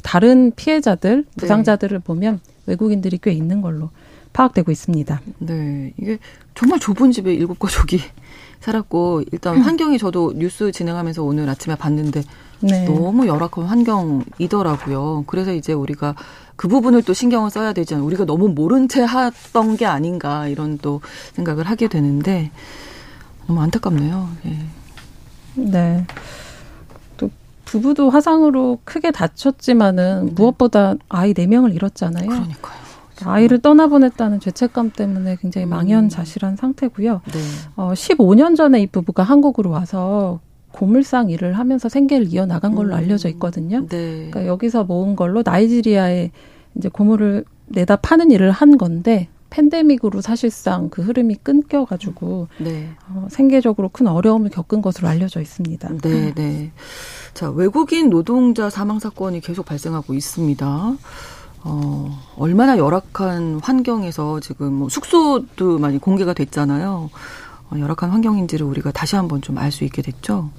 [0.04, 1.32] 다른 피해자들, 네.
[1.38, 2.04] 부상자들을 네.
[2.04, 3.90] 보면 외국인들이 꽤 있는 걸로
[4.34, 5.22] 파악되고 있습니다.
[5.40, 5.94] 네.
[5.98, 6.20] 이게
[6.56, 8.00] 정말 좁은 집에 일곱 가족이
[8.62, 9.62] 살았고 일단 음.
[9.62, 12.24] 환경이 저도 뉴스 진행하면서 오늘 아침에 봤는데
[12.62, 12.86] 네.
[12.86, 15.24] 너무 열악한 환경이더라고요.
[15.28, 16.16] 그래서 이제 우리가
[16.56, 20.78] 그 부분을 또 신경을 써야 되지 않 우리가 너무 모른 채 했던 게 아닌가 이런
[20.78, 21.02] 또
[21.34, 22.52] 생각을 하게 되는데
[23.48, 24.30] 너무 안타깝네요.
[24.46, 24.60] 예.
[25.56, 26.06] 네.
[27.18, 27.32] 또
[27.66, 30.32] 부부도 화상으로 크게 다쳤지만은 네.
[30.34, 32.28] 무엇보다 아이 4명을 잃었잖아요.
[32.28, 32.81] 그러니까요.
[33.26, 35.70] 아이를 떠나보냈다는 죄책감 때문에 굉장히 음.
[35.70, 37.22] 망연자실한 상태고요.
[37.26, 37.40] 네.
[37.76, 40.40] 어, 15년 전에 이 부부가 한국으로 와서
[40.72, 42.98] 고물상 일을 하면서 생계를 이어나간 걸로 음.
[42.98, 43.88] 알려져 있거든요.
[43.88, 44.30] 네.
[44.30, 46.32] 그러니까 여기서 모은 걸로 나이지리아에
[46.76, 52.90] 이제 고물을 내다 파는 일을 한 건데 팬데믹으로 사실상 그 흐름이 끊겨가지고 네.
[53.10, 55.90] 어, 생계적으로 큰 어려움을 겪은 것으로 알려져 있습니다.
[56.02, 56.72] 네, 네.
[57.34, 60.96] 자 외국인 노동자 사망 사건이 계속 발생하고 있습니다.
[61.64, 67.10] 어, 얼마나 열악한 환경에서 지금 뭐 숙소도 많이 공개가 됐잖아요.
[67.70, 70.50] 어, 열악한 환경인지를 우리가 다시 한번 좀 알 수 있게 됐죠.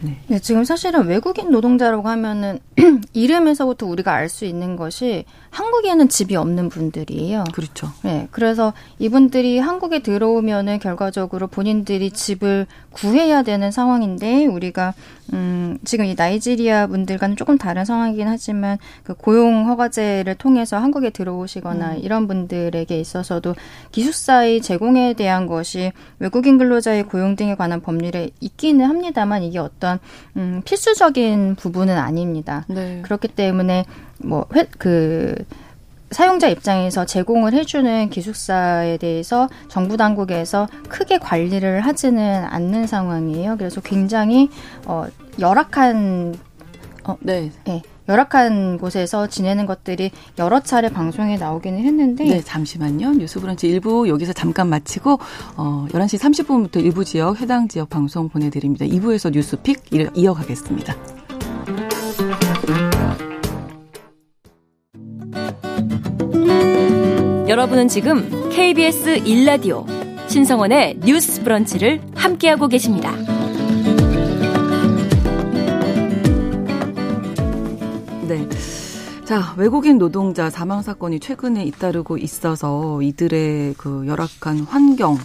[0.00, 0.20] 네.
[0.26, 2.58] 네, 지금 사실은 외국인 노동자라고 하면은
[3.14, 7.44] 이름에서부터 우리가 알 수 있는 것이 한국에는 집이 없는 분들이에요.
[7.54, 7.88] 그렇죠.
[8.02, 14.92] 네, 그래서 이분들이 한국에 들어오면은 결과적으로 본인들이 집을 구해야 되는 상황인데 우리가
[15.32, 21.92] 음, 지금 이 나이지리아 분들과는 조금 다른 상황이긴 하지만 그 고용 허가제를 통해서 한국에 들어오시거나
[21.92, 21.98] 음.
[22.02, 23.54] 이런 분들에게 있어서도
[23.92, 29.98] 기숙사의 제공에 대한 것이 외국인 근로자의 고용 등에 관한 법률에 있기는 합니다만 이게 어떤
[30.36, 32.64] 음, 필수적인 부분은 아닙니다.
[32.68, 33.00] 네.
[33.02, 33.84] 그렇기 때문에
[34.18, 35.34] 뭐그
[36.10, 43.56] 사용자 입장에서 제공을 해주는 기숙사에 대해서 정부 당국에서 크게 관리를 하지는 않는 상황이에요.
[43.56, 44.48] 그래서 굉장히
[44.86, 45.04] 어
[45.38, 46.36] 열악한
[47.04, 47.50] 어 네.
[47.64, 47.82] 네.
[48.08, 53.14] 열악한 곳에서 지내는 것들이 여러 차례 방송에 나오기는 했는데 네, 잠시만요.
[53.14, 55.18] 뉴스 브런치 일부 여기서 잠깐 마치고
[55.56, 58.84] 어 11시 30분부터 일부 지역 해당 지역 방송 보내 드립니다.
[58.84, 59.82] 2부에서 뉴스 픽
[60.14, 60.94] 이어가겠습니다.
[67.48, 69.86] 여러분은 지금 KBS 1라디오
[70.28, 73.12] 신성원의 뉴스 브런치를 함께하고 계십니다.
[78.26, 78.48] 네.
[79.24, 85.16] 자, 외국인 노동자 사망 사건이 최근에 잇따르고 있어서 이들의 그 열악한 환경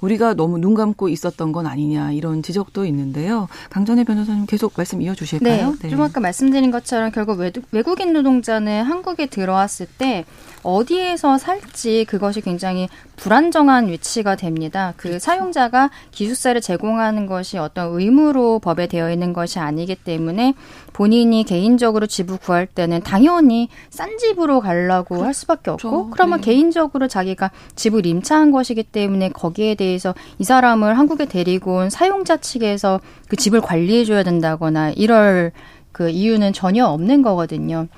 [0.00, 3.48] 우리가 너무 눈 감고 있었던 건 아니냐 이런 지적도 있는데요.
[3.68, 5.70] 강전혜 변호사님 계속 말씀 이어주실까요?
[5.72, 5.88] 네, 네.
[5.90, 7.40] 좀 아까 말씀드린 것처럼 결국
[7.72, 10.24] 외국인 노동자는 한국에 들어왔을 때
[10.62, 14.94] 어디에서 살지 그것이 굉장히 불안정한 위치가 됩니다.
[14.96, 15.18] 그 그렇죠.
[15.18, 20.54] 사용자가 기숙사를 제공하는 것이 어떤 의무로 법에 되어 있는 것이 아니기 때문에
[20.92, 25.24] 본인이 개인적으로 집을 구할 때는 당연히 싼 집으로 가려고 그렇죠.
[25.24, 26.52] 할 수밖에 없고 그러면 네.
[26.52, 33.00] 개인적으로 자기가 집을 임차한 것이기 때문에 거기에 대해서 이 사람을 한국에 데리고 온 사용자 측에서
[33.28, 35.52] 그 집을 관리해 줘야 된다거나 이럴
[35.98, 37.88] 그 이유는 전혀 없는 거거든요.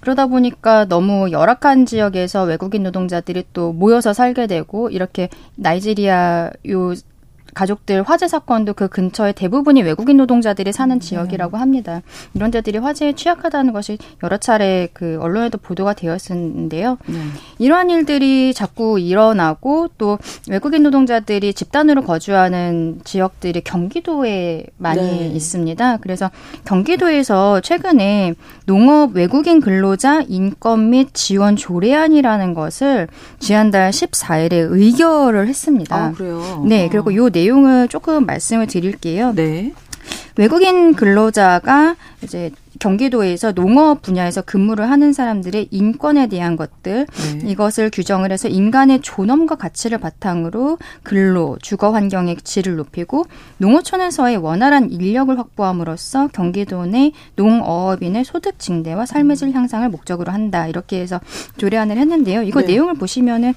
[0.00, 6.94] 그러다 보니까 너무 열악한 지역에서 외국인 노동자들이 또 모여서 살게 되고 이렇게 나이지리아 요
[7.54, 11.06] 가족들 화재 사건도 그 근처에 대부분이 외국인 노동자들이 사는 음, 네.
[11.06, 12.02] 지역이라고 합니다.
[12.34, 16.98] 이런 데들이 화재에 취약하다는 것이 여러 차례 그 언론에도 보도가 되었었는데요.
[17.06, 17.18] 네.
[17.58, 25.26] 이러한 일들이 자꾸 일어나고 또 외국인 노동자들이 집단으로 거주하는 지역들이 경기도에 많이 네.
[25.28, 25.98] 있습니다.
[25.98, 26.30] 그래서
[26.64, 28.34] 경기도에서 최근에
[28.66, 35.96] 농업 외국인 근로자 인권 및 지원 조례안이라는 것을 지난달 14일에 의결을 했습니다.
[35.96, 36.64] 아, 그래요?
[36.66, 39.32] 네, 그리고 요 내용을 조금 말씀을 드릴게요.
[39.34, 39.72] 네.
[40.36, 42.50] 외국인 근로자가 이제
[42.80, 47.50] 경기도에서 농업 분야에서 근무를 하는 사람들의 인권에 대한 것들 네.
[47.50, 53.24] 이것을 규정을 해서 인간의 존엄과 가치를 바탕으로 근로, 주거 환경의 질을 높이고
[53.58, 61.00] 농어촌에서의 원활한 인력을 확보함으로써 경기도 내 농어업인의 소득 증대와 삶의 질 향상을 목적으로 한다 이렇게
[61.00, 61.20] 해서
[61.58, 62.42] 조례안을 했는데요.
[62.42, 62.68] 이거 네.
[62.68, 63.54] 내용을 보시면은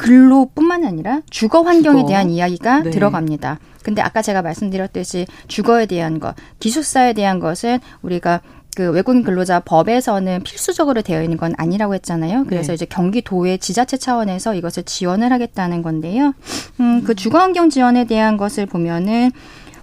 [0.00, 2.08] 근로뿐만 아니라 주거 환경에 주거.
[2.08, 2.90] 대한 이야기가 네.
[2.90, 3.58] 들어갑니다.
[3.82, 8.40] 근데 아까 제가 말씀드렸듯이 주거에 대한 것, 기숙사에 대한 것은 우리가
[8.74, 12.46] 그 외국인 근로자 법에서는 필수적으로 되어 있는 건 아니라고 했잖아요.
[12.48, 12.74] 그래서 네.
[12.74, 16.32] 이제 경기도의 지자체 차원에서 이것을 지원을 하겠다는 건데요.
[16.80, 19.32] 음, 그 주거 환경 지원에 대한 것을 보면은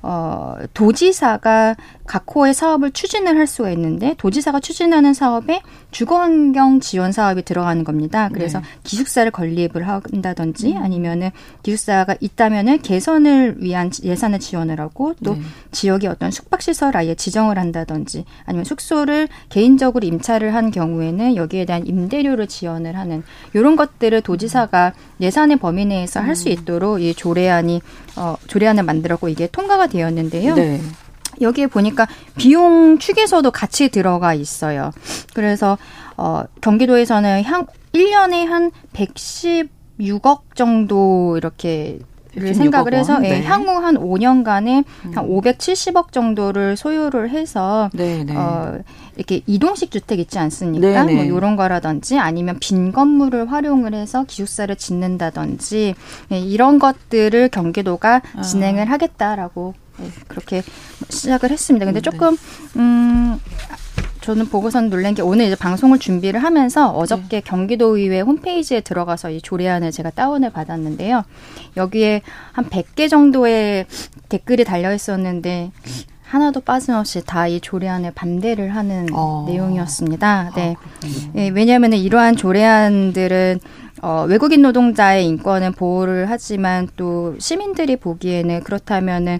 [0.01, 1.75] 어, 도지사가
[2.07, 8.29] 각 호의 사업을 추진을 할 수가 있는데 도지사가 추진하는 사업에 주거환경 지원 사업이 들어가는 겁니다.
[8.33, 8.65] 그래서 네.
[8.83, 10.77] 기숙사를 건립을 한다든지 음.
[10.77, 11.31] 아니면은
[11.63, 15.41] 기숙사가 있다면은 개선을 위한 예산을 지원을 하고 또 네.
[15.71, 22.47] 지역의 어떤 숙박시설 아예 지정을 한다든지 아니면 숙소를 개인적으로 임차를 한 경우에는 여기에 대한 임대료를
[22.47, 26.53] 지원을 하는 이런 것들을 도지사가 예산의 범위 내에서 할수 음.
[26.53, 27.81] 있도록 이 조례안이
[28.15, 30.55] 어, 조례안을 만들었고 이게 통과가 되었는데요.
[30.55, 30.81] 네.
[31.41, 34.91] 여기에 보니까 비용 축에서도 같이 들어가 있어요.
[35.33, 35.77] 그래서
[36.17, 41.99] 어 경기도에서는 향 1년에 한 116억 정도 이렇게
[42.37, 43.37] 를 생각을 해서 예, 네.
[43.39, 45.11] 예, 향후 한 5년간에 음.
[45.17, 48.35] 한 570억 정도를 소요를 해서 네, 네.
[48.35, 48.77] 어
[49.15, 51.03] 이렇게 이동식 주택 있지 않습니까?
[51.03, 55.95] 네, 뭐 이런 거라든지 아니면 빈 건물을 활용을 해서 기숙사를 짓는다든지
[56.31, 58.41] 예, 이런 것들을 경기도가 아.
[58.41, 59.86] 진행을 하겠다라고 예,
[60.27, 60.63] 그렇게
[61.09, 61.85] 시작을 했습니다.
[61.85, 62.09] 근데 네.
[62.09, 62.37] 조금
[62.75, 63.39] 음
[64.21, 67.41] 저는 보고선 놀란 게 오늘 이제 방송을 준비를 하면서 어저께 네.
[67.41, 71.23] 경기도의회 홈페이지에 들어가서 이 조례안을 제가 다운을 받았는데요.
[71.77, 73.85] 여기에 한 100개 정도의
[74.27, 75.71] 댓글이 달려 있었는데
[76.23, 79.45] 하나도 빠짐없이 다 이 조례안에 반대를 하는 어.
[79.47, 80.51] 내용이었습니다.
[80.55, 80.75] 네.
[80.77, 83.59] 아, 네 왜냐하면 이러한 조례안들은
[84.01, 89.39] 어, 외국인 노동자의 인권은 보호를 하지만 또 시민들이 보기에는 그렇다면은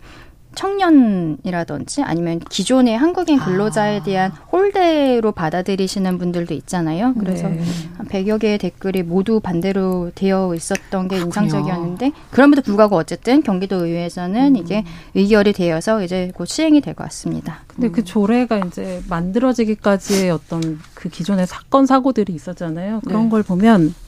[0.56, 4.04] 청년이라든지 아니면 기존의 한국인 근로자에 아.
[4.04, 7.14] 대한 홀대로 받아들이시는 분들도 있잖아요.
[7.20, 7.62] 그래서 네.
[7.98, 11.26] 한 100여 개의 댓글이 모두 반대로 되어 있었던 게 그렇군요.
[11.26, 14.58] 인상적이었는데 그럼에도 불구하고 어쨌든 경기도 의회에서는 음.
[14.58, 14.84] 이게
[15.16, 17.60] 의결이 되어서 이제 곧 시행이 될 것 같습니다.
[17.68, 17.96] 근데 그 음.
[17.98, 23.02] 그 조례가 이제 만들어지기까지의 어떤 그 기존의 사건 사고들이 있었잖아요.
[23.06, 23.30] 그런 네.
[23.30, 24.07] 걸 보면 네.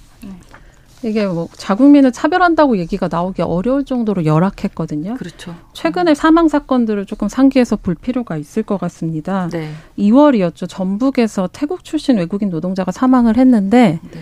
[1.03, 5.15] 이게 뭐 자국민을 차별한다고 얘기가 나오기 어려울 정도로 열악했거든요.
[5.15, 5.55] 그렇죠.
[5.73, 9.47] 최근에 사망 사건들을 조금 상기해서 볼 필요가 있을 것 같습니다.
[9.49, 9.71] 네.
[9.97, 10.67] 2월이었죠.
[10.67, 14.21] 전북에서 태국 출신 외국인 노동자가 사망을 했는데 네.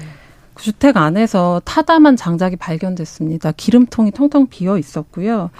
[0.54, 3.54] 그 주택 안에서 타담한 장작이 발견됐습니다.
[3.54, 5.52] 기름통이 텅텅 비어 있었고요.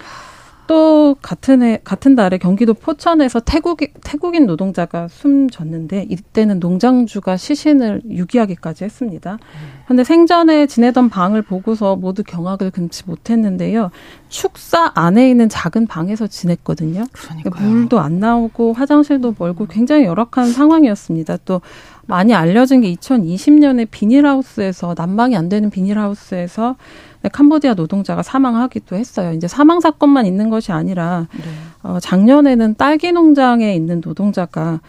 [0.68, 8.84] 또 같은 해 같은 달에 경기도 포천에서 태국 태국인 노동자가 숨졌는데 이때는 농장주가 시신을 유기하기까지
[8.84, 9.38] 했습니다.
[9.86, 13.90] 그런데 생전에 지내던 방을 보고서 모두 경악을 금치 못했는데요.
[14.28, 17.06] 축사 안에 있는 작은 방에서 지냈거든요.
[17.12, 17.66] 그러니까요.
[17.66, 21.38] 물도 안 나오고 화장실도 멀고 굉장히 열악한 상황이었습니다.
[21.46, 21.62] 또
[22.06, 26.76] 많이 알려진 게 2020년에 비닐하우스에서 난방이 안 되는 비닐하우스에서
[27.32, 29.32] 캄보디아 노동자가 사망하기도 했어요.
[29.32, 31.42] 이제 사망 사건만 있는 것이 아니라 네.
[31.82, 34.80] 어, 작년에는 딸기 농장에 있는 노동자가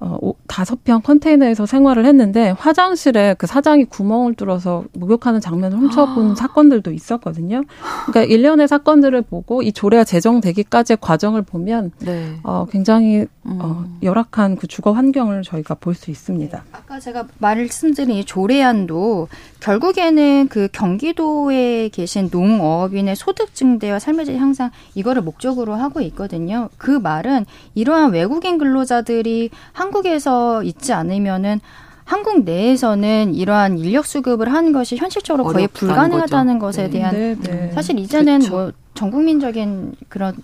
[0.00, 6.34] 어, 다섯 평 컨테이너에서 생활을 했는데 화장실에 그 사장이 구멍을 뚫어서 목욕하는 장면을 훔쳐본 아.
[6.34, 7.62] 사건들도 있었거든요.
[8.06, 12.34] 그러니까 일련의 사건들을 보고 이 조례가 제정되기까지의 과정을 보면 네.
[12.42, 13.58] 어, 굉장히 음.
[13.60, 16.58] 어, 열악한 그 주거 환경을 저희가 볼 수 있습니다.
[16.58, 16.70] 네.
[16.72, 19.28] 아까 제가 말씀드린 이 조례안도
[19.60, 26.68] 결국에는 그 경기도에 계신 농업인의 소득 증대와 삶의 질 향상 이거를 목적으로 하고 있거든요.
[26.78, 31.60] 그 말은 이러한 외국인 근로자들이 한 국에서 있지 않으면은
[32.04, 36.82] 한국 내에서는 이러한 인력 수급을 하는 것이 현실적으로 거의 불가능하다는 거죠.
[36.82, 36.90] 것에 네.
[36.90, 37.72] 대한 네, 네.
[37.72, 38.54] 사실 이제는 그렇죠.
[38.54, 40.36] 뭐 전국민적인 그런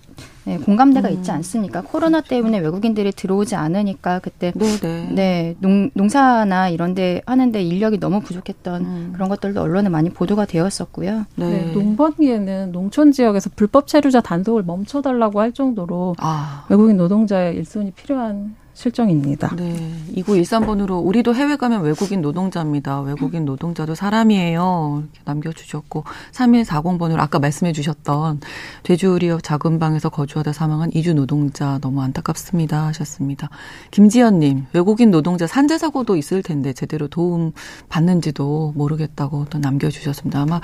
[0.45, 1.15] 네, 공감대가 음.
[1.15, 1.83] 있지 않습니까?
[1.83, 8.83] 코로나 때문에 외국인들이 들어오지 않으니까 그때 네, 네 농, 농사나 이런데 하는데 인력이 너무 부족했던
[8.83, 9.11] 음.
[9.13, 11.27] 그런 것들도 언론에 많이 보도가 되었었고요.
[11.37, 11.51] 네.
[11.51, 11.73] 네.
[11.73, 16.65] 농번기에는 농촌 지역에서 불법 체류자 단속을 멈춰달라고 할 정도로 아.
[16.71, 19.55] 외국인 노동자의 일손이 필요한 실정입니다.
[19.57, 19.93] 네.
[20.17, 23.03] 2913번으로 우리도 해외 가면 외국인 노동자입니다.
[23.03, 25.03] 외국인 노동자도 사람이에요.
[25.03, 28.41] 이렇게 남겨주셨고 3140번으로 아까 말씀해 주셨던
[28.85, 33.51] 제주리역 작은 방에서 거주하다 사망한 이주 노동자 너무 안타깝습니다 하셨습니다.
[33.91, 37.53] 김지연님 외국인 노동자 산재 사고도 있을 텐데 제대로 도움
[37.91, 40.41] 받는지도 모르겠다고 또 남겨주셨습니다.
[40.41, 40.59] 아마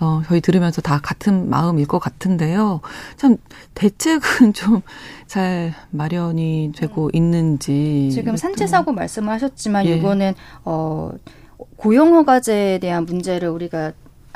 [0.00, 2.80] 어, 저희 들으면서 다 같은 마음일 것 같은데요.
[3.16, 3.36] 참
[3.74, 4.82] 대책은 좀
[5.30, 9.96] 잘 마련이 되고 있는 있는지 지금 산재 사고 말씀을 하셨지만 예.
[9.96, 11.10] 이거는 어
[11.76, 13.92] 고용 허가제에 대한 문제를 우리가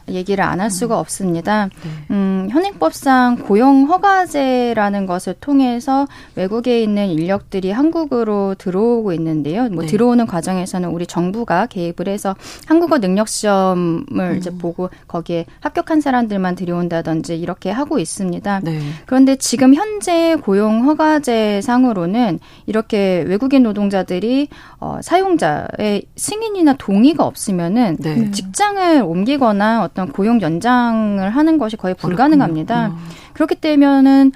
[0.08, 1.00] 얘기를 안 할 수가 음.
[1.00, 1.66] 없습니다.
[1.66, 1.90] 네.
[2.10, 9.68] 음, 현행법상 고용 허가제라는 것을 통해서 외국에 있는 인력들이 한국으로 들어오고 있는데요.
[9.68, 9.86] 뭐 네.
[9.88, 12.34] 들어오는 과정에서는 우리 정부가 개입을 해서
[12.66, 14.36] 한국어 능력 시험을 음.
[14.38, 18.60] 이제 보고 거기에 합격한 사람들만 들여온다든지 이렇게 하고 있습니다.
[18.64, 18.80] 네.
[19.04, 24.48] 그런데 지금 현재 고용 허가제 상으로는 이렇게 외국인 노동자들이
[24.80, 28.30] 어, 사용자의 승인이나 동의가 없으면은 네.
[28.30, 32.88] 직장을 옮기거나 어떤 고용 연장을 하는 것이 거의 불가능합니다.
[32.88, 32.96] 음.
[33.32, 34.32] 그렇기 때문에는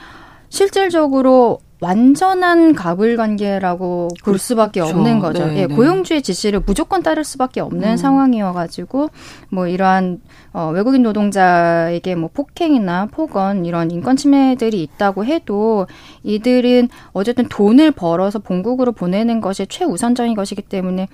[0.49, 4.39] 실질적으로 완전한 갑을 관계라고 볼 그렇죠.
[4.39, 5.47] 수밖에 없는 거죠.
[5.47, 5.75] 네, 예, 네.
[5.75, 7.97] 고용주의 지시를 무조건 따를 수밖에 없는 음.
[7.97, 9.11] 상황이어가지고
[9.51, 10.21] 뭐 이러한
[10.53, 15.87] 어, 외국인 노동자에게 뭐 폭행이나 폭언 이런 인권 침해들이 있다고 해도
[16.25, 21.07] 이들은 어쨌든 돈을 벌어서 본국으로 보내는 것이 최우선적인 것이기 때문에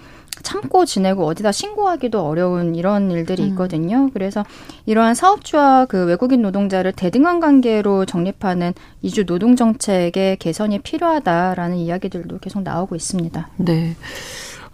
[0.43, 3.49] 참고 지내고 어디다 신고하기도 어려운 이런 일들이 음.
[3.51, 3.97] 있거든요.
[3.97, 4.11] 음.
[4.11, 4.45] 그래서
[4.87, 12.63] 이러한 사업주와 그 외국인 노동자를 대등한 관계로 정립하는 이주 노동 정책의 개선이 필요하다라는 이야기들도 계속
[12.63, 13.49] 나오고 있습니다.
[13.59, 13.97] 네.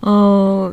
[0.03, 0.73] 어,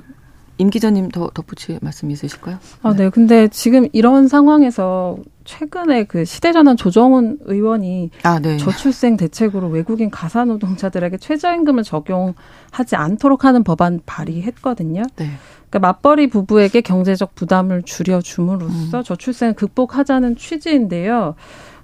[0.57, 2.57] 임 기자님 더 덧붙일 말씀 있으실까요?
[2.81, 3.09] 아, 네.
[3.09, 8.57] 근데 지금 이런 상황에서 최근에 그 시대전환 조정훈 의원이 아, 네.
[8.57, 15.03] 저출생 대책으로 외국인 가사 노동자들에게 최저임금을 적용하지 않도록 하는 법안 발의했거든요.
[15.15, 15.29] 네.
[15.69, 19.03] 그러니까 맞벌이 부부에게 경제적 부담을 줄여 줌으로써 음.
[19.03, 21.35] 저출생을 극복하자는 취지인데요.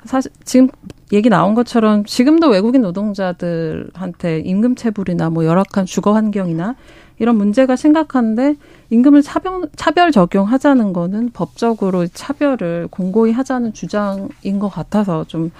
[0.06, 0.68] 사실 지금
[1.14, 6.76] 얘기 나온 것처럼 지금도 외국인 노동자들한테 임금 체불이나 뭐 열악한 주거 환경이나
[7.20, 8.56] 이런 문제가 심각한데
[8.90, 15.52] 임금을 차별, 차별 적용하자는 거는 법적으로 차별을 공고히 하자는 주장인 것 같아서 좀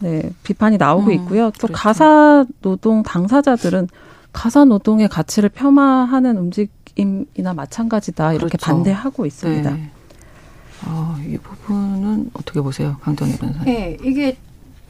[0.00, 1.50] 네, 비판이 나오고 음, 있고요.
[1.58, 1.72] 또 그렇죠.
[1.72, 3.88] 가사 노동 당사자들은
[4.32, 8.66] 가사 노동의 가치를 폄하하는 움직임이나 마찬가지다 이렇게 그렇죠.
[8.66, 9.70] 반대하고 있습니다.
[9.70, 9.90] 네.
[10.84, 13.64] 아, 이 부분은 어떻게 보세요, 강정희 변호사님?
[13.64, 14.36] 네, 이게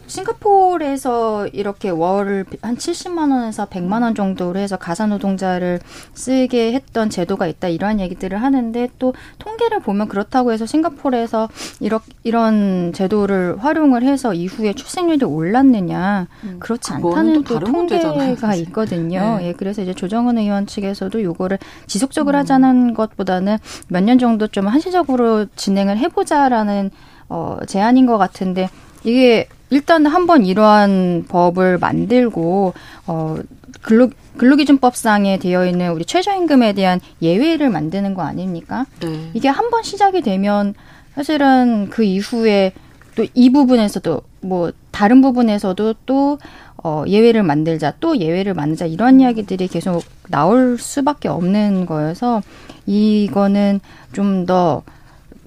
[0.08, 5.80] 싱가포르에서 이렇게 월을 한 70만 원에서 100만 원 정도로 해서 가사 노동자를
[6.14, 11.48] 쓰게 했던 제도가 있다 이러한 얘기들을 하는데 또 통계를 보면 그렇다고 해서 싱가포르에서
[11.80, 18.60] 이런 이런 제도를 활용을 해서 이후에 출생률이 올랐느냐 음, 그렇지 않다는 또, 또 통계가 문제잖아요,
[18.62, 19.36] 있거든요.
[19.38, 19.48] 네.
[19.48, 22.40] 예, 그래서 이제 조정은 의원 측에서도 요거를 지속적으로 음.
[22.40, 26.90] 하자는 것보다는 몇 년 정도 좀 한시적으로 진행을 해보자라는
[27.28, 28.70] 어, 제안인 것 같은데
[29.04, 32.74] 이게 일단 한번 이러한 법을 만들고
[33.06, 33.36] 어
[33.82, 38.86] 근로 근로기준법상에 되어 있는 우리 최저임금에 대한 예외를 만드는 거 아닙니까?
[39.00, 39.30] 네.
[39.34, 40.74] 이게 한 번 시작이 되면
[41.14, 42.72] 사실은 그 이후에
[43.16, 46.38] 또 이 부분에서도 뭐 다른 부분에서도 또
[46.84, 52.40] 어, 예외를 만들자, 또 예외를 만들자, 이런 이야기들이 계속 나올 수밖에 없는 거여서,
[52.86, 53.80] 이거는
[54.12, 54.82] 좀 더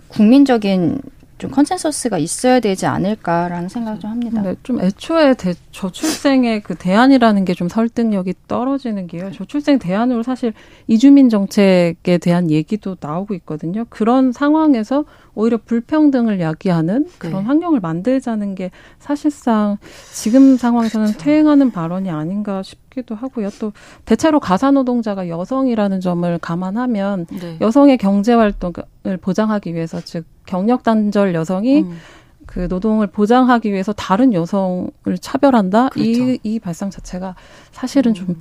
[0.10, 1.00] 국민적인
[1.42, 4.42] 좀 consensus가 있어야 되지 않을까라는 생각 좀 합니다.
[4.44, 9.32] 네, 좀 애초에 대, 저출생의 그 대안이라는 게 좀 설득력이 떨어지는 게요.
[9.32, 10.54] 저출생 대안으로 사실
[10.88, 13.86] 이주민 정책에 대한 얘기도 나오고 있거든요.
[13.90, 17.48] 그런 상황에서 오히려 불평등을 야기하는 그런 네.
[17.48, 19.78] 환경을 만들자는 게 사실상
[20.14, 21.24] 지금 상황에서는 그렇죠.
[21.24, 23.50] 퇴행하는 발언이 아닌가 싶 기도 하고요.
[23.60, 23.72] 또
[24.06, 27.58] 대체로 가사 노동자가 여성이라는 점을 감안하면 네.
[27.62, 31.98] 여성의 경제 활동을 보장하기 위해서 즉 경력 단절 여성이 음.
[32.46, 36.10] 그 노동을 보장하기 위해서 다른 여성을 차별한다 그렇죠.
[36.10, 37.36] 이, 이 발상 자체가
[37.72, 38.14] 사실은 음.
[38.14, 38.36] 좀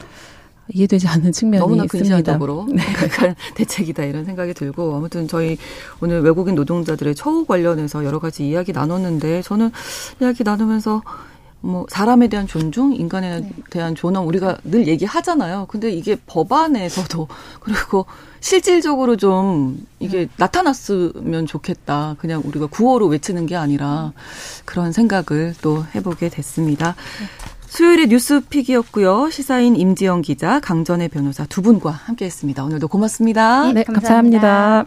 [0.73, 2.17] 이해되지 않는 측면이 너무나 있습니다.
[2.17, 2.83] 근시안적으로 네.
[3.55, 5.59] 대책이다 이런 생각이 들고 아무튼 저희
[6.01, 9.71] 오늘 외국인 노동자들의 처우 관련해서 여러 가지 이야기 나눴는데 저는
[10.21, 11.03] 이야기 나누면서
[11.61, 13.53] 뭐 사람에 대한 존중, 인간에 네.
[13.71, 15.67] 대한 존엄 우리가 늘 얘기하잖아요.
[15.69, 17.29] 근데 이게 법안에서도
[17.61, 18.07] 그리고
[18.41, 20.29] 실질적으로 좀 이게 네.
[20.37, 22.17] 나타났으면 좋겠다.
[22.19, 24.13] 그냥 우리가 구호로 외치는 게 아니라
[24.65, 26.95] 그런 생각을 또 해보게 됐습니다.
[27.19, 27.27] 네.
[27.71, 29.31] 수요일의 뉴스픽이었고요.
[29.31, 32.65] 시사인 임지영 기자, 강전의 변호사 두 분과 함께했습니다.
[32.65, 33.67] 오늘도 고맙습니다.
[33.67, 34.87] 네, 네 감사합니다.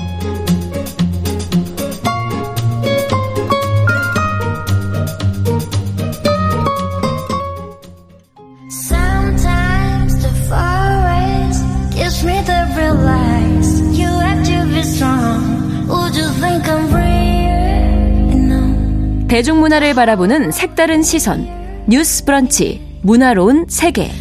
[19.41, 21.47] 대중 문화를 바라보는 색다른 시선
[21.87, 24.11] 뉴스 브런치 문화로운 세계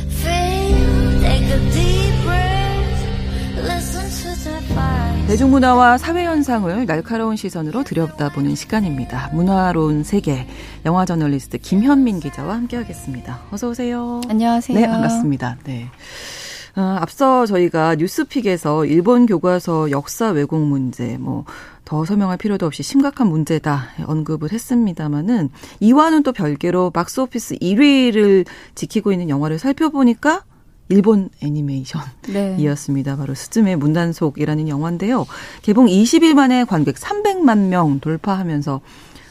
[5.27, 9.29] 대중문화와 사회현상을 날카로운 시선으로 들여다보는 시간입니다.
[9.35, 10.47] 문화로운 세계
[10.87, 13.41] 영화 저널리스트 김현민 기자와 함께하겠습니다.
[13.51, 14.23] 어서 오세요.
[14.27, 14.81] 안녕하세요.
[14.81, 15.59] 네, 반갑습니다.
[15.65, 15.91] 네.
[16.77, 21.45] 어, 앞서 저희가 뉴스픽에서 일본 교과서 역사 왜곡 문제, 뭐,
[21.85, 25.51] 더 설명할 필요도 없이 심각한 문제다 언급을 했습니다마는
[25.81, 28.47] 이와는 또 별개로 박스오피스 1위를
[28.77, 30.45] 지키고 있는 영화를 살펴보니까
[30.89, 33.11] 일본 애니메이션이었습니다.
[33.13, 33.17] 네.
[33.17, 35.27] 바로 스즈메 문단속이라는 영화인데요.
[35.63, 38.81] 개봉 20일 만에 관객 300만 명 돌파하면서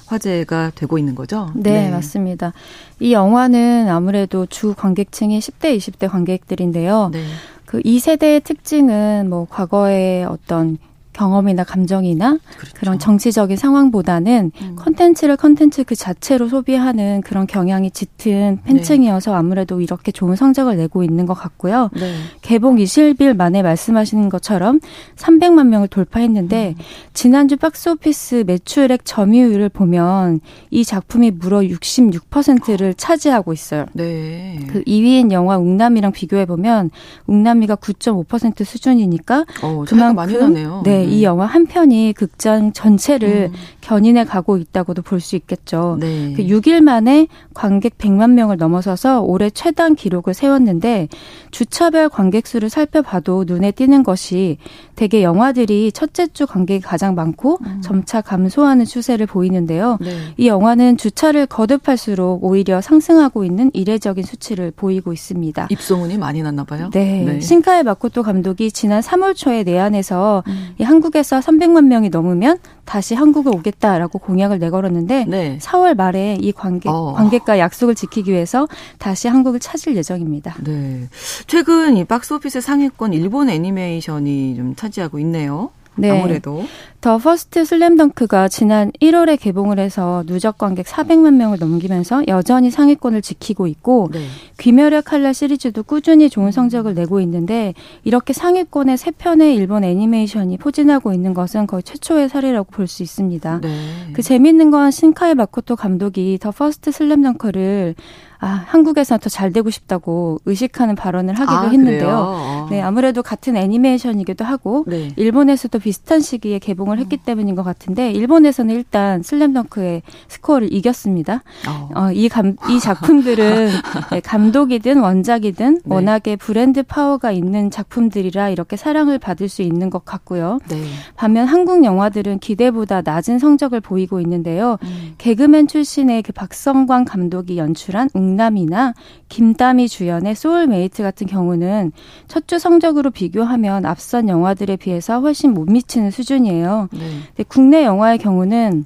[0.10, 1.52] 화제가 되고 있는 거죠?
[1.56, 2.54] 네, 네, 맞습니다.
[3.00, 7.10] 이 영화는 아무래도 주 관객층이 10대, 20대 관객들인데요.
[7.14, 7.24] 네.
[7.66, 10.80] 그 2세대의 특징은 뭐 과거의 어떤
[11.14, 12.74] 경험이나 감정이나 그렇죠.
[12.76, 14.76] 그런 정치적인 상황보다는 음.
[14.78, 21.26] 컨텐츠를 컨텐츠 그 자체로 소비하는 그런 경향이 짙은 팬층이어서 아무래도 이렇게 좋은 성적을 내고 있는
[21.26, 21.90] 것 같고요.
[21.94, 22.14] 네.
[22.42, 24.80] 개봉 20일 만에 말씀하시는 것처럼
[25.18, 26.84] 300만 명을 돌파했는데 음.
[27.14, 30.40] 지난주 박스오피스 매출액 점유율을 보면
[30.70, 33.86] 이 작품이 무려 66%를 차지하고 있어요.
[33.94, 34.60] 네.
[34.70, 36.92] 그 2위인 영화 웅남이랑 비교해 보면
[37.28, 40.82] 웅남이가 9.5% 수준이니까 어, 그만큼 많이 나네요.
[40.86, 41.24] 네, 이 음.
[41.24, 43.58] 영화 한 편이 극장 전체를 음.
[43.82, 45.98] 견인해 가고 있다고도 볼 수 있겠죠.
[46.00, 46.34] 네.
[46.36, 51.10] 그 6일 만에 관객 100만 명을 넘어서서 올해 최단 기록을 세웠는데
[51.52, 54.58] 주차별 관객 수를 살펴봐도 눈에 띄는 것이
[54.96, 57.82] 대개 영화들이 첫째 주 관객이 가장 많고 음.
[57.82, 59.98] 점차 감소하는 추세를 보이는데요.
[60.00, 60.18] 네.
[60.38, 65.68] 이 영화는 주차를 거듭할수록 오히려 상승하고 있는 이례적인 수치를 보이고 있습니다.
[65.70, 66.90] 입소문이 많이 났나 봐요.
[66.94, 67.24] 네.
[67.26, 67.40] 네.
[67.42, 70.76] 신카의 마코토 감독이 지난 3월 초에 내한에서 음.
[70.78, 75.58] 이 한국에서 300만 명이 넘으면 다시 한국에 오겠다라고 공약을 내걸었는데 네.
[75.62, 77.14] 4월 말에 이 관객 어.
[77.14, 78.68] 관객과 약속을 지키기 위해서
[78.98, 80.56] 다시 한국을 찾을 예정입니다.
[80.64, 81.08] 네.
[81.46, 85.70] 최근 이 박스오피스 상위권 일본 애니메이션이 좀 차지하고 있네요.
[86.02, 86.10] 네.
[86.12, 86.64] 아무래도
[87.02, 93.68] 더 퍼스트 슬램덩크가 지난 1월에 개봉을 해서 누적 관객 400만 명을 넘기면서 여전히 상위권을 지키고
[93.68, 94.20] 있고 네.
[94.60, 97.74] 귀멸의 칼날 시리즈도 꾸준히 좋은 성적을 내고 있는데
[98.04, 103.62] 이렇게 상위권에 세 편의 일본 애니메이션이 포진하고 있는 것은 거의 최초의 사례라고 볼 수 있습니다.
[103.62, 103.70] 네.
[104.14, 107.96] 그 재밌는 건 신카이 마코토 감독이 더 퍼스트 슬램덩크를
[108.42, 112.10] 아, 한국에서 더 잘 되고 싶다고 의식하는 발언을 하기도 아, 했는데요.
[112.10, 112.68] 어.
[112.70, 115.12] 네, 아무래도 같은 애니메이션이기도 하고 네.
[115.16, 117.26] 일본에서도 비슷한 시기에 개봉을 했기 음.
[117.26, 121.44] 때문인 것 같은데 일본에서는 일단 슬램덩크의 스코어를 이겼습니다.
[121.68, 121.90] 어.
[121.96, 123.70] 어, 이, 감, 이 작품들은
[124.12, 125.96] 네, 감독이든 원작이든 네.
[125.96, 130.60] 워낙에 브랜드 파워가 있는 작품들이라 이렇게 사랑을 받을 수 있는 것 같고요.
[130.70, 130.84] 네.
[131.16, 134.78] 반면 한국 영화들은 기대보다 낮은 성적을 보이고 있는데요.
[134.84, 135.14] 음.
[135.18, 138.94] 개그맨 출신의 그 박성광 감독이 연출한 웅남이나
[139.30, 141.92] 김다미 주연의 소울메이트 같은 경우는
[142.28, 146.90] 첫 주 성적으로 비교하면 앞선 영화들에 비해서 훨씬 못 미치는 수준이에요.
[146.92, 147.44] 네.
[147.48, 148.86] 국내 영화의 경우는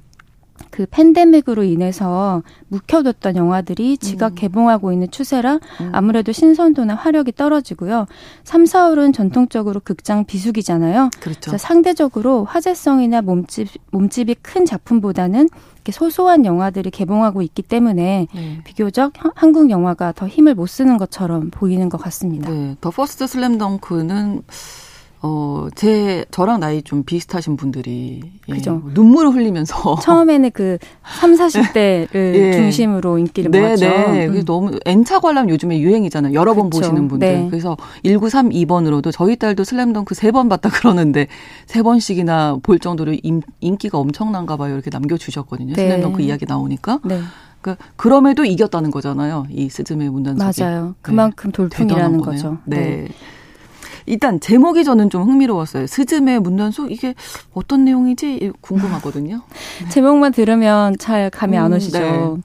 [0.70, 4.34] 그 팬데믹으로 인해서 묵혀뒀던 영화들이 지각 음.
[4.34, 5.90] 개봉하고 있는 추세라 음.
[5.92, 8.06] 아무래도 신선도나 화력이 떨어지고요.
[8.44, 11.10] 3, 4월은 전통적으로 극장 비수기잖아요.
[11.20, 11.56] 그렇죠.
[11.56, 15.48] 상대적으로 화제성이나 몸집 몸집이 큰 작품보다는
[15.84, 18.60] 이렇게 소소한 영화들이 개봉하고 있기 때문에 네.
[18.64, 22.50] 비교적 한국 영화가 더 힘을 못 쓰는 것처럼 보이는 것 같습니다.
[22.50, 22.76] 네.
[22.80, 24.42] 더 퍼스트 슬램덩크는
[25.26, 28.20] 어, 제, 저랑 나이 좀 비슷하신 분들이.
[28.46, 28.82] 예, 그죠.
[28.92, 29.96] 눈물을 흘리면서.
[30.04, 32.52] 처음에는 그 3, 40대를 예.
[32.52, 33.88] 중심으로 인기를 네, 모았죠.
[33.88, 34.44] 네, 음.
[34.44, 36.34] 너무 N차 관람 요즘에 유행이잖아요.
[36.34, 36.60] 여러 그쵸.
[36.60, 37.26] 번 보시는 분들.
[37.26, 37.46] 네.
[37.48, 41.28] 그래서 1932번으로도 저희 딸도 슬램덩크 세번 봤다 그러는데
[41.64, 44.74] 세 번씩이나 볼 정도로 인, 인기가 엄청난가 봐요.
[44.74, 45.72] 이렇게 남겨주셨거든요.
[45.72, 45.88] 네.
[45.88, 47.00] 슬램덩크 이야기 나오니까.
[47.02, 47.20] 네.
[47.62, 49.46] 그 그럼에도 이겼다는 거잖아요.
[49.48, 50.62] 이 스즈메 문단속이.
[50.62, 50.94] 맞아요.
[51.00, 51.56] 그만큼 네.
[51.56, 52.58] 돌풍이라는 거죠.
[52.66, 53.08] 네.
[54.06, 54.12] 네.
[54.12, 55.86] 일단 제목이 저는 좀 흥미로웠어요.
[55.86, 57.14] 스즈메 문단속 이게
[57.52, 59.42] 어떤 내용이지 궁금하거든요.
[59.90, 61.98] 제목만 들으면 잘 감이 안 음, 오시죠.
[61.98, 62.42] 네.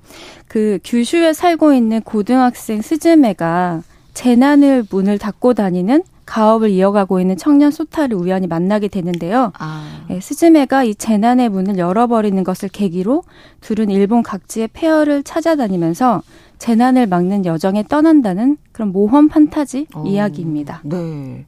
[0.47, 3.83] 그 규슈에 살고 있는 고등학생 스즈메가
[4.13, 9.51] 재난을 문을 닫고 다니는 가업을 이어가고 있는 청년 소타를 우연히 만나게 되는데요.
[9.57, 10.05] 아.
[10.09, 13.23] 네, 스즈메가 이 재난의 문을 열어버리는 것을 계기로
[13.61, 16.21] 둘은 일본 각지의 폐허를 찾아다니면서
[16.59, 20.03] 재난을 막는 여정에 떠난다는 그런 모험 판타지 어.
[20.05, 20.81] 이야기입니다.
[20.83, 21.45] 네.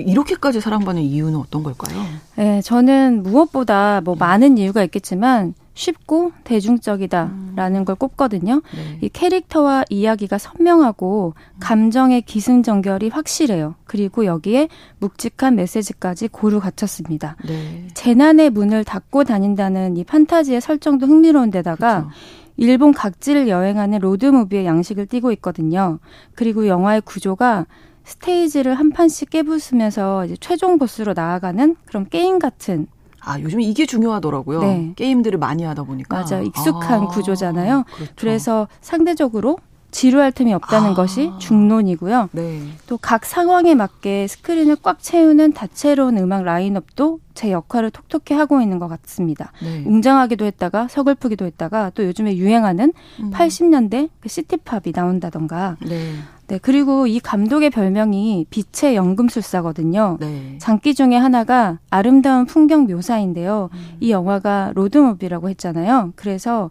[0.00, 2.02] 이렇게까지 사랑받는 이유는 어떤 걸까요?
[2.36, 7.84] 네, 저는 무엇보다 뭐 많은 이유가 있겠지만 쉽고 대중적이다라는 음.
[7.84, 8.62] 걸 꼽거든요.
[8.74, 8.98] 네.
[9.02, 13.74] 이 캐릭터와 이야기가 선명하고 감정의 기승전결이 확실해요.
[13.84, 14.68] 그리고 여기에
[14.98, 17.36] 묵직한 메시지까지 고루 갖췄습니다.
[17.46, 17.88] 네.
[17.94, 22.10] 재난의 문을 닫고 다닌다는 이 판타지의 설정도 흥미로운 데다가 그렇죠.
[22.56, 25.98] 일본 각지를 여행하는 로드무비의 양식을 띠고 있거든요.
[26.36, 27.66] 그리고 영화의 구조가
[28.04, 32.86] 스테이지를 한 판씩 깨부수면서 이제 최종 보스로 나아가는 그런 게임 같은
[33.26, 34.60] 아, 요즘 이게 중요하더라고요.
[34.60, 34.92] 네.
[34.96, 36.16] 게임들을 많이 하다 보니까.
[36.18, 36.40] 맞아.
[36.40, 37.84] 익숙한 아, 구조잖아요.
[37.94, 38.12] 그렇죠.
[38.16, 39.56] 그래서 상대적으로
[39.94, 40.94] 지루할 틈이 없다는 아.
[40.94, 42.30] 것이 중론이고요.
[42.32, 42.62] 네.
[42.88, 48.80] 또 각 상황에 맞게 스크린을 꽉 채우는 다채로운 음악 라인업도 제 역할을 톡톡히 하고 있는
[48.80, 49.52] 것 같습니다.
[49.62, 49.84] 네.
[49.86, 53.30] 웅장하기도 했다가 서글프기도 했다가 또 요즘에 유행하는 음.
[53.30, 55.76] 80년대 그 시티팝이 나온다던가.
[55.86, 56.14] 네.
[56.46, 60.18] 네, 그리고 이 감독의 별명이 빛의 연금술사거든요.
[60.20, 60.58] 네.
[60.58, 63.70] 장기 중에 하나가 아름다운 풍경 묘사인데요.
[63.72, 63.96] 음.
[64.00, 66.12] 이 영화가 로드무비라고 했잖아요.
[66.16, 66.70] 그래서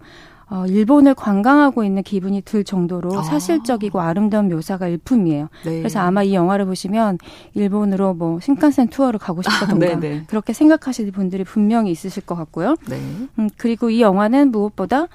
[0.53, 3.23] 어, 일본을 관광하고 있는 기분이 들 정도로 아.
[3.23, 5.47] 사실적이고 아름다운 묘사가 일품이에요.
[5.65, 5.77] 네.
[5.79, 7.17] 그래서 아마 이 영화를 보시면
[7.55, 10.23] 일본으로 뭐 신칸센 투어를 가고 싶다던가 아, 네, 네.
[10.27, 12.75] 그렇게 생각하시는 분들이 분명히 있으실 것 같고요.
[12.87, 12.99] 네.
[13.39, 15.07] 음, 그리고 이 영화는 무엇보다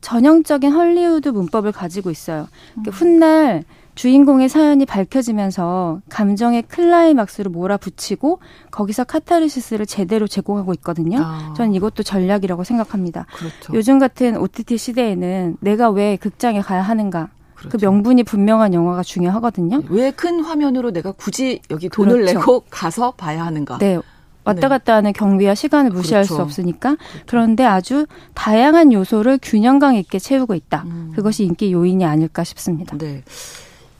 [0.00, 2.46] 전형적인 헐리우드 문법을 가지고 있어요.
[2.78, 2.84] 음.
[2.90, 3.64] 훗날
[3.98, 8.38] 주인공의 사연이 밝혀지면서 감정의 클라이막스로 몰아붙이고
[8.70, 11.18] 거기서 카타르시스를 제대로 제공하고 있거든요.
[11.20, 11.52] 아.
[11.56, 13.26] 저는 이것도 전략이라고 생각합니다.
[13.34, 13.74] 그렇죠.
[13.74, 17.76] 요즘 같은 OTT 시대에는 내가 왜 극장에 가야 하는가 그 그렇죠.
[17.76, 19.82] 그 명분이 분명한 영화가 중요하거든요.
[19.88, 22.38] 왜 큰 화면으로 내가 굳이 여기 돈을 그렇죠.
[22.38, 23.78] 내고 가서 봐야 하는가?
[23.78, 23.98] 네.
[24.44, 24.68] 왔다 네.
[24.68, 26.36] 갔다 하는 경비와 시간을 무시할 그렇죠.
[26.36, 27.24] 수 없으니까 그렇죠.
[27.26, 30.84] 그런데 아주 다양한 요소를 균형감 있게 채우고 있다.
[30.86, 31.12] 음.
[31.16, 32.96] 그것이 인기 요인이 아닐까 싶습니다.
[32.96, 33.24] 네.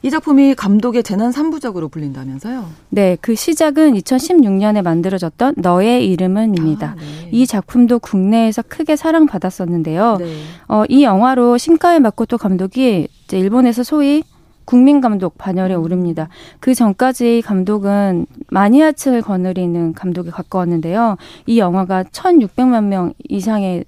[0.03, 2.67] 이 작품이 감독의 재난 3부작으로 불린다면서요?
[2.91, 6.87] 네, 그 시작은 2016년에 만들어졌던 너의 이름은입니다.
[6.91, 7.29] 아, 네.
[7.33, 10.17] 이 작품도 국내에서 크게 사랑받았었는데요.
[10.19, 10.37] 네.
[10.69, 14.23] 어, 이 영화로 신카의 마코토 감독이 이제 일본에서 소위
[14.65, 15.83] 국민 감독 반열에 음.
[15.83, 16.29] 오릅니다.
[16.61, 21.17] 그 전까지 감독은 마니아층을 거느리는 감독에 가까웠는데요.
[21.47, 23.85] 이 영화가 1,600만 명 이상의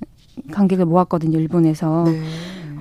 [0.51, 2.05] 관객을 모았거든요, 일본에서.
[2.07, 2.21] 네.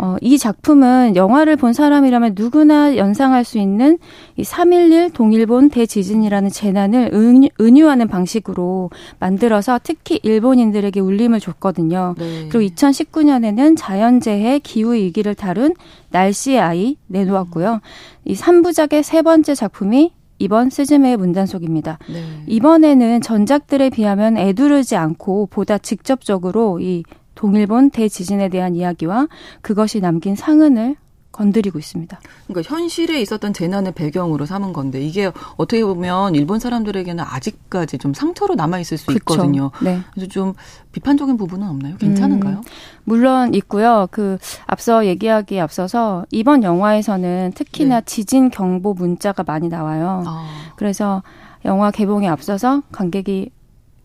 [0.02, 3.98] 어, 이 작품은 영화를 본 사람이라면 누구나 연상할 수 있는
[4.38, 12.16] 이 3.11 동일본 대지진이라는 재난을 은유, 은유하는 방식으로 만들어서 특히 일본인들에게 울림을 줬거든요.
[12.18, 12.48] 네.
[12.50, 15.74] 그리고 2019년에는 자연재해, 기후위기를 다룬
[16.12, 17.82] 날씨의 아이 내놓았고요.
[18.24, 22.00] 이 3부작의 세 번째 작품이 이번 스즈메의 문단속입니다.
[22.08, 22.24] 네.
[22.48, 27.04] 이번에는 전작들에 비하면 애두르지 않고 보다 직접적으로 이
[27.40, 29.30] 동일본 대지진에 대한 이야기와
[29.62, 30.98] 그것이 남긴 상흔을
[31.32, 32.20] 건드리고 있습니다.
[32.48, 38.56] 그러니까 현실에 있었던 재난의 배경으로 삼은 건데 이게 어떻게 보면 일본 사람들에게는 아직까지 좀 상처로
[38.56, 39.20] 남아 있을 수 그쵸.
[39.20, 39.72] 있거든요.
[39.82, 40.02] 네.
[40.12, 40.54] 그래서 좀
[40.92, 41.96] 비판적인 부분은 없나요?
[41.96, 42.58] 괜찮은가요?
[42.58, 42.64] 음,
[43.06, 44.10] 물론 있고요.
[44.12, 48.06] 그 앞서 얘기하기에 앞서서 이번 영화에서는 특히나 네.
[48.06, 50.26] 지진 경보 문자가 많이 나와요.
[50.28, 50.74] 아.
[50.76, 51.24] 그래서
[51.64, 53.52] 영화 개봉에 앞서서 관객이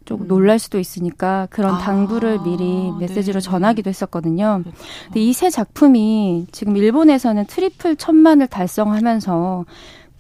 [0.05, 3.45] 좀 놀랄 수도 있으니까 그런 아, 당부를 미리 메시지로 네.
[3.45, 4.61] 전하기도 했었거든요.
[4.63, 4.79] 그렇죠.
[5.07, 9.65] 근데 이 세 작품이 지금 일본에서는 트리플 천만을 달성하면서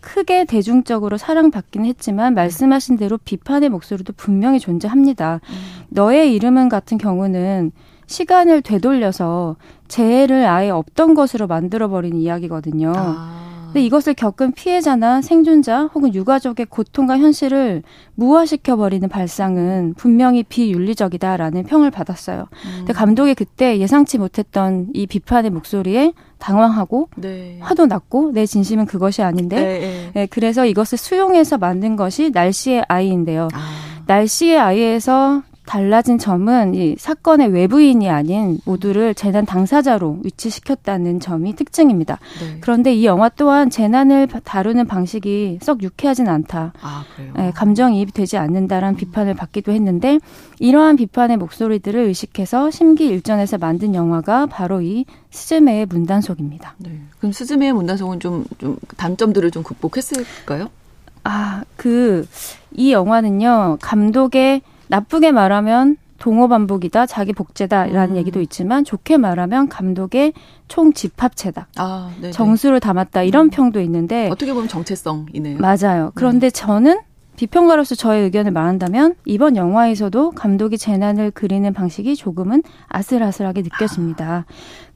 [0.01, 5.41] 크게 대중적으로 사랑받긴 했지만 말씀하신 대로 비판의 목소리도 분명히 존재합니다.
[5.49, 5.85] 음.
[5.89, 7.72] 너의 이름은 같은 경우는
[8.07, 9.57] 시간을 되돌려서
[9.89, 12.93] 재해를 아예 없던 것으로 만들어버린 이야기거든요.
[12.95, 13.44] 아.
[13.75, 17.83] 근데 이것을 겪은 피해자나 생존자 혹은 유가족의 고통과 현실을
[18.14, 22.47] 무화시켜 버리는 발상은 분명히 비윤리적이다라는 평을 받았어요.
[22.53, 22.75] 음.
[22.79, 27.59] 근데 감독이 그때 예상치 못했던 이 비판의 목소리에 당황하고 네.
[27.62, 30.11] 화도 났고 내 진심은 그것이 아닌데 네, 네.
[30.14, 33.49] 네, 그래서 이것을 수용해서 만든 것이 날씨의 아이인데요.
[33.55, 34.05] 아.
[34.07, 42.19] 날씨의 아이에서 달라진 점은 이 사건의 외부인이 아닌 모두를 재난 당사자로 위치시켰다는 점이 특징입니다.
[42.41, 42.59] 네.
[42.61, 46.75] 그런데 이 영화 또한 재난을 다루는 방식이 썩 유쾌하진 않다.
[46.81, 47.05] 아,
[47.37, 48.97] 네, 감정이입이 되지 않는다라는 음.
[48.97, 50.19] 비판을 받기도 했는데
[50.59, 56.75] 이러한 비판의 목소리들을 의식해서 심기 일전에서 만든 영화가 바로 이 스즈메의 문단속입니다.
[56.79, 57.01] 네.
[57.19, 60.69] 그럼 스즈메의 문단속은 좀, 좀 단점들을 좀 극복했을까요?
[61.25, 62.27] 아, 그,
[62.73, 68.16] 이 영화는요, 감독의 나쁘게 말하면 동호 반복이다, 자기 복제다라는 음.
[68.16, 70.32] 얘기도 있지만 좋게 말하면 감독의
[70.68, 71.68] 총 집합 체다.
[71.76, 73.51] 아, 정수를 담았다 이런 음.
[73.51, 75.59] 평도 있는데 어떻게 보면 정체성이네요.
[75.59, 76.12] 맞아요.
[76.14, 76.51] 그런데 음.
[76.51, 77.01] 저는
[77.37, 84.47] 비평가로서 저의 의견을 말한다면 이번 영화에서도 감독이 재난을 그리는 방식이 조금은 아슬아슬하게 느껴집니다.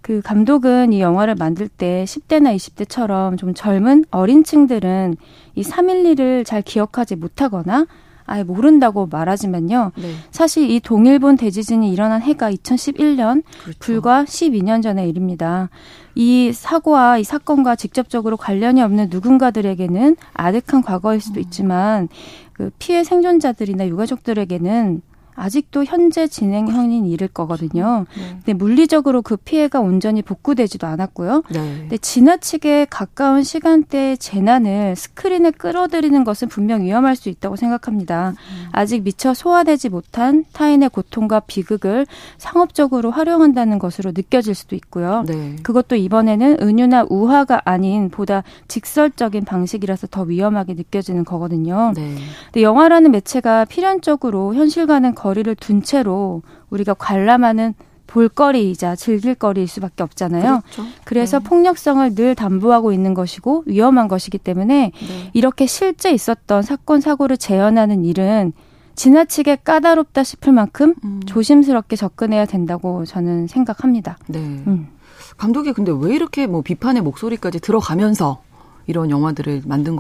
[0.01, 5.17] 그 감독은 이 영화를 만들 때 10대나 20대처럼 좀 젊은 어린 층들은
[5.57, 7.87] 이 3.11을 잘 기억하지 못하거나
[8.29, 9.93] 아예 모른다고 말하지만요.
[9.97, 10.13] 네.
[10.31, 13.79] 사실 이 동일본 대지진이 일어난 해가 2011년 그렇죠.
[13.81, 15.71] 불과 12년 전의 일입니다.
[16.15, 21.43] 이 사고와 이 사건과 직접적으로 관련이 없는 누군가들에게는 아득한 과거일 수도 음.
[21.43, 22.09] 있지만
[22.53, 25.01] 그 피해 생존자들이나 유가족들에게는
[25.39, 28.07] 아직도 현재 진행형인 일일 거거든요.
[28.17, 28.23] 네.
[28.45, 31.45] 근데 물리적으로 그 피해가 온전히 복구되지도 않았고요.
[31.51, 31.77] 네.
[31.81, 38.31] 근데 지나치게 가까운 시간대의 재난을 스크린에 끌어들이는 것은 분명 위험할 수 있다고 생각합니다.
[38.31, 38.69] 음.
[38.73, 42.07] 아직 미처 소화되지 못한 타인의 고통과 비극을
[42.39, 45.25] 상업적으로 활용한다는 것으로 느껴질 수도 있고요.
[45.27, 45.57] 네.
[45.63, 51.93] 그것도 이번에는 은유나 우화가 아닌 보다 직설적인 방식이라서 더 위험하게 느껴지는 거거든요.
[51.95, 52.17] 네.
[52.47, 57.75] 근데 영화라는 매체가 필연적으로 현실과는 거 거리를 둔 채로 우리가 관람하는
[58.07, 60.63] 볼거리이자 즐길거리일 수밖에 없잖아요.
[60.63, 60.91] 그렇죠.
[61.05, 61.45] 그래서 네.
[61.45, 65.31] 폭력성을 늘 담보하고 있는 것이고 위험한 것이기 때문에 네.
[65.35, 68.55] 이렇게 실제 있었던 사건 사고를 재현하는 일은
[68.95, 71.21] 지나치게 까다롭다 싶을 만큼 음.
[71.27, 74.17] 조심스럽게 접근해야 된다고 저는 생각합니다.
[74.27, 74.39] 네.
[74.39, 74.89] 음.
[75.37, 78.41] 감독이 근데 왜 이렇게 뭐 비판의 목소리까지 들어가면서
[78.87, 79.97] 이런 영화들을 만든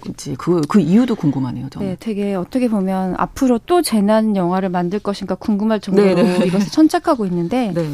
[0.00, 0.34] 거 그치.
[0.36, 1.86] 그, 그 이유도 궁금하네요, 저는.
[1.86, 6.38] 네, 되게 어떻게 보면 앞으로 또 재난 영화를 만들 것인가 궁금할 정도로 네네.
[6.38, 6.46] 네.
[6.46, 7.90] 이것을 천착하고 있는데, 네.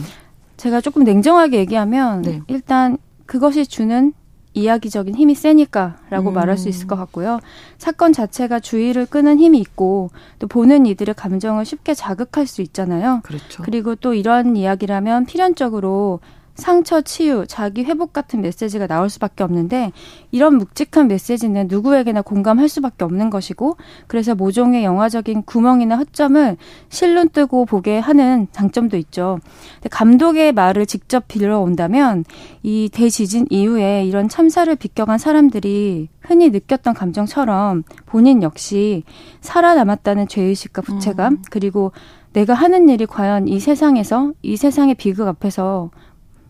[0.57, 2.41] 제가 조금 냉정하게 얘기하면, 네.
[2.49, 4.13] 일단 그것이 주는
[4.55, 6.35] 이야기적인 힘이 세니까라고 음.
[6.35, 7.41] 말할 수 있을 것 같고요.
[7.77, 13.21] 사건 자체가 주의를 끄는 힘이 있고 또 보는 이들의 감정을 쉽게 자극할 수 있잖아요.
[13.25, 13.65] 그렇죠.
[13.65, 16.21] 그리고 또 이런 이야기라면 필연적으로
[16.55, 19.93] 상처 치유, 자기 회복 같은 메시지가 나올 수밖에 없는데
[20.31, 23.77] 이런 묵직한 메시지는 누구에게나 공감할 수밖에 없는 것이고
[24.07, 26.57] 그래서 모종의 영화적인 구멍이나 허점을
[26.89, 29.41] 실눈 뜨고 보게 하는 장점도 있죠.
[29.77, 32.25] 근데 감독의 말을 직접 빌려온다면
[32.63, 39.03] 이 대지진 이후에 이런 참사를 비껴간 사람들이 흔히 느꼈던 감정처럼 본인 역시
[39.41, 41.43] 살아남았다는 죄의식과 부채감 음.
[41.51, 41.93] 그리고
[42.33, 45.91] 내가 하는 일이 과연 이 세상에서 이 세상의 비극 앞에서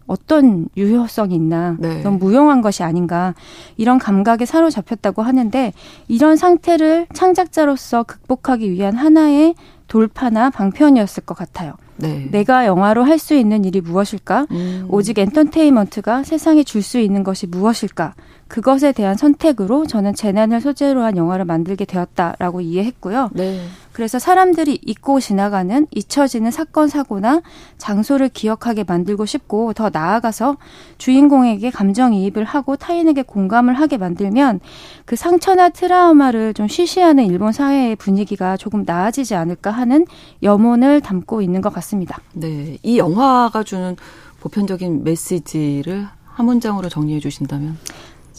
[0.06, 2.02] 어떤 유효성이 있나 네.
[2.02, 3.34] 너무 무용한 것이 아닌가
[3.76, 5.72] 이런 감각에 사로잡혔다고 하는데
[6.08, 9.54] 이런 상태를 창작자로서 극복하기 위한 하나의
[9.88, 11.74] 돌파나 방편이었을 것 같아요.
[11.96, 12.28] 네.
[12.30, 14.46] 내가 영화로 할 수 있는 일이 무엇일까?
[14.50, 14.86] 음.
[14.88, 18.14] 오직 엔터테인먼트가 세상에 줄 수 있는 것이 무엇일까?
[18.48, 23.30] 그것에 대한 선택으로 저는 재난을 소재로 한 영화를 만들게 되었다라고 이해했고요.
[23.32, 23.60] 네.
[23.94, 27.42] 그래서 사람들이 잊고 지나가는 잊혀지는 사건 사고나
[27.78, 30.56] 장소를 기억하게 만들고 싶고 더 나아가서
[30.98, 34.58] 주인공에게 감정이입을 하고 타인에게 공감을 하게 만들면
[35.04, 40.06] 그 상처나 트라우마를 좀 쉬쉬하는 일본 사회의 분위기가 조금 나아지지 않을까 하는
[40.42, 42.18] 염원을 담고 있는 것 같습니다.
[42.32, 42.78] 네.
[42.82, 43.96] 이 영화가 주는
[44.40, 47.78] 보편적인 메시지를 한 문장으로 정리해 주신다면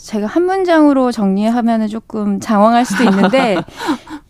[0.06, 3.58] 제가 한 문장으로 정리하면 은 조금 장황할 수도 있는데,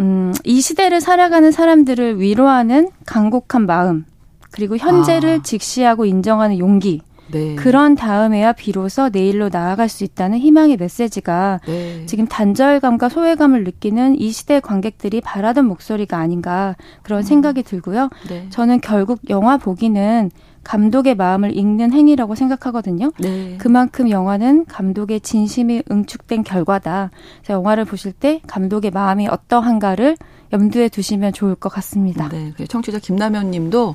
[0.00, 4.04] 음, 이 시대를 살아가는 사람들을 위로하는 간곡한 마음,
[4.50, 5.42] 그리고 현재를 아.
[5.42, 7.54] 직시하고 인정하는 용기, 네.
[7.54, 12.06] 그런 다음에야 비로소 내일로 나아갈 수 있다는 희망의 메시지가 네.
[12.06, 17.22] 지금 단절감과 소외감을 느끼는 이 시대 관객들이 바라던 목소리가 아닌가 그런 음.
[17.22, 18.10] 생각이 들고요.
[18.28, 18.46] 네.
[18.50, 20.30] 저는 결국 영화 보기는
[20.64, 23.12] 감독의 마음을 읽는 행위라고 생각하거든요.
[23.18, 23.56] 네.
[23.58, 27.10] 그만큼 영화는 감독의 진심이 응축된 결과다.
[27.48, 30.16] 영화를 보실 때 감독의 마음이 어떠한가를
[30.52, 32.28] 염두에 두시면 좋을 것 같습니다.
[32.28, 33.94] 네, 그 청취자 김남현 님도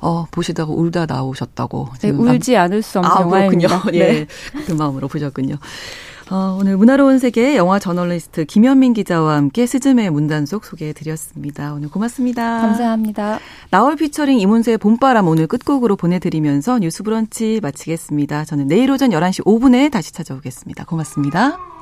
[0.00, 1.88] 어, 보시다가 울다 나오셨다고.
[2.00, 3.80] 네, 울지 않을 수 없는 아, 영화입니다.
[3.80, 3.90] 그렇군요.
[3.98, 4.18] 네.
[4.20, 4.26] 예,
[4.66, 5.56] 그 마음으로 보셨군요.
[6.30, 11.74] 어, 오늘 문화로운 세계 영화 저널리스트 김현민 기자와 함께 스즈메 문단속 소개해 드렸습니다.
[11.74, 12.60] 오늘 고맙습니다.
[12.60, 13.38] 감사합니다.
[13.70, 18.44] 나월 피처링 이문세의 봄바람 오늘 끝곡으로 보내드리면서 뉴스 브런치 마치겠습니다.
[18.46, 20.84] 저는 내일 오전 11시 5분에 다시 찾아오겠습니다.
[20.84, 21.73] 고맙습니다.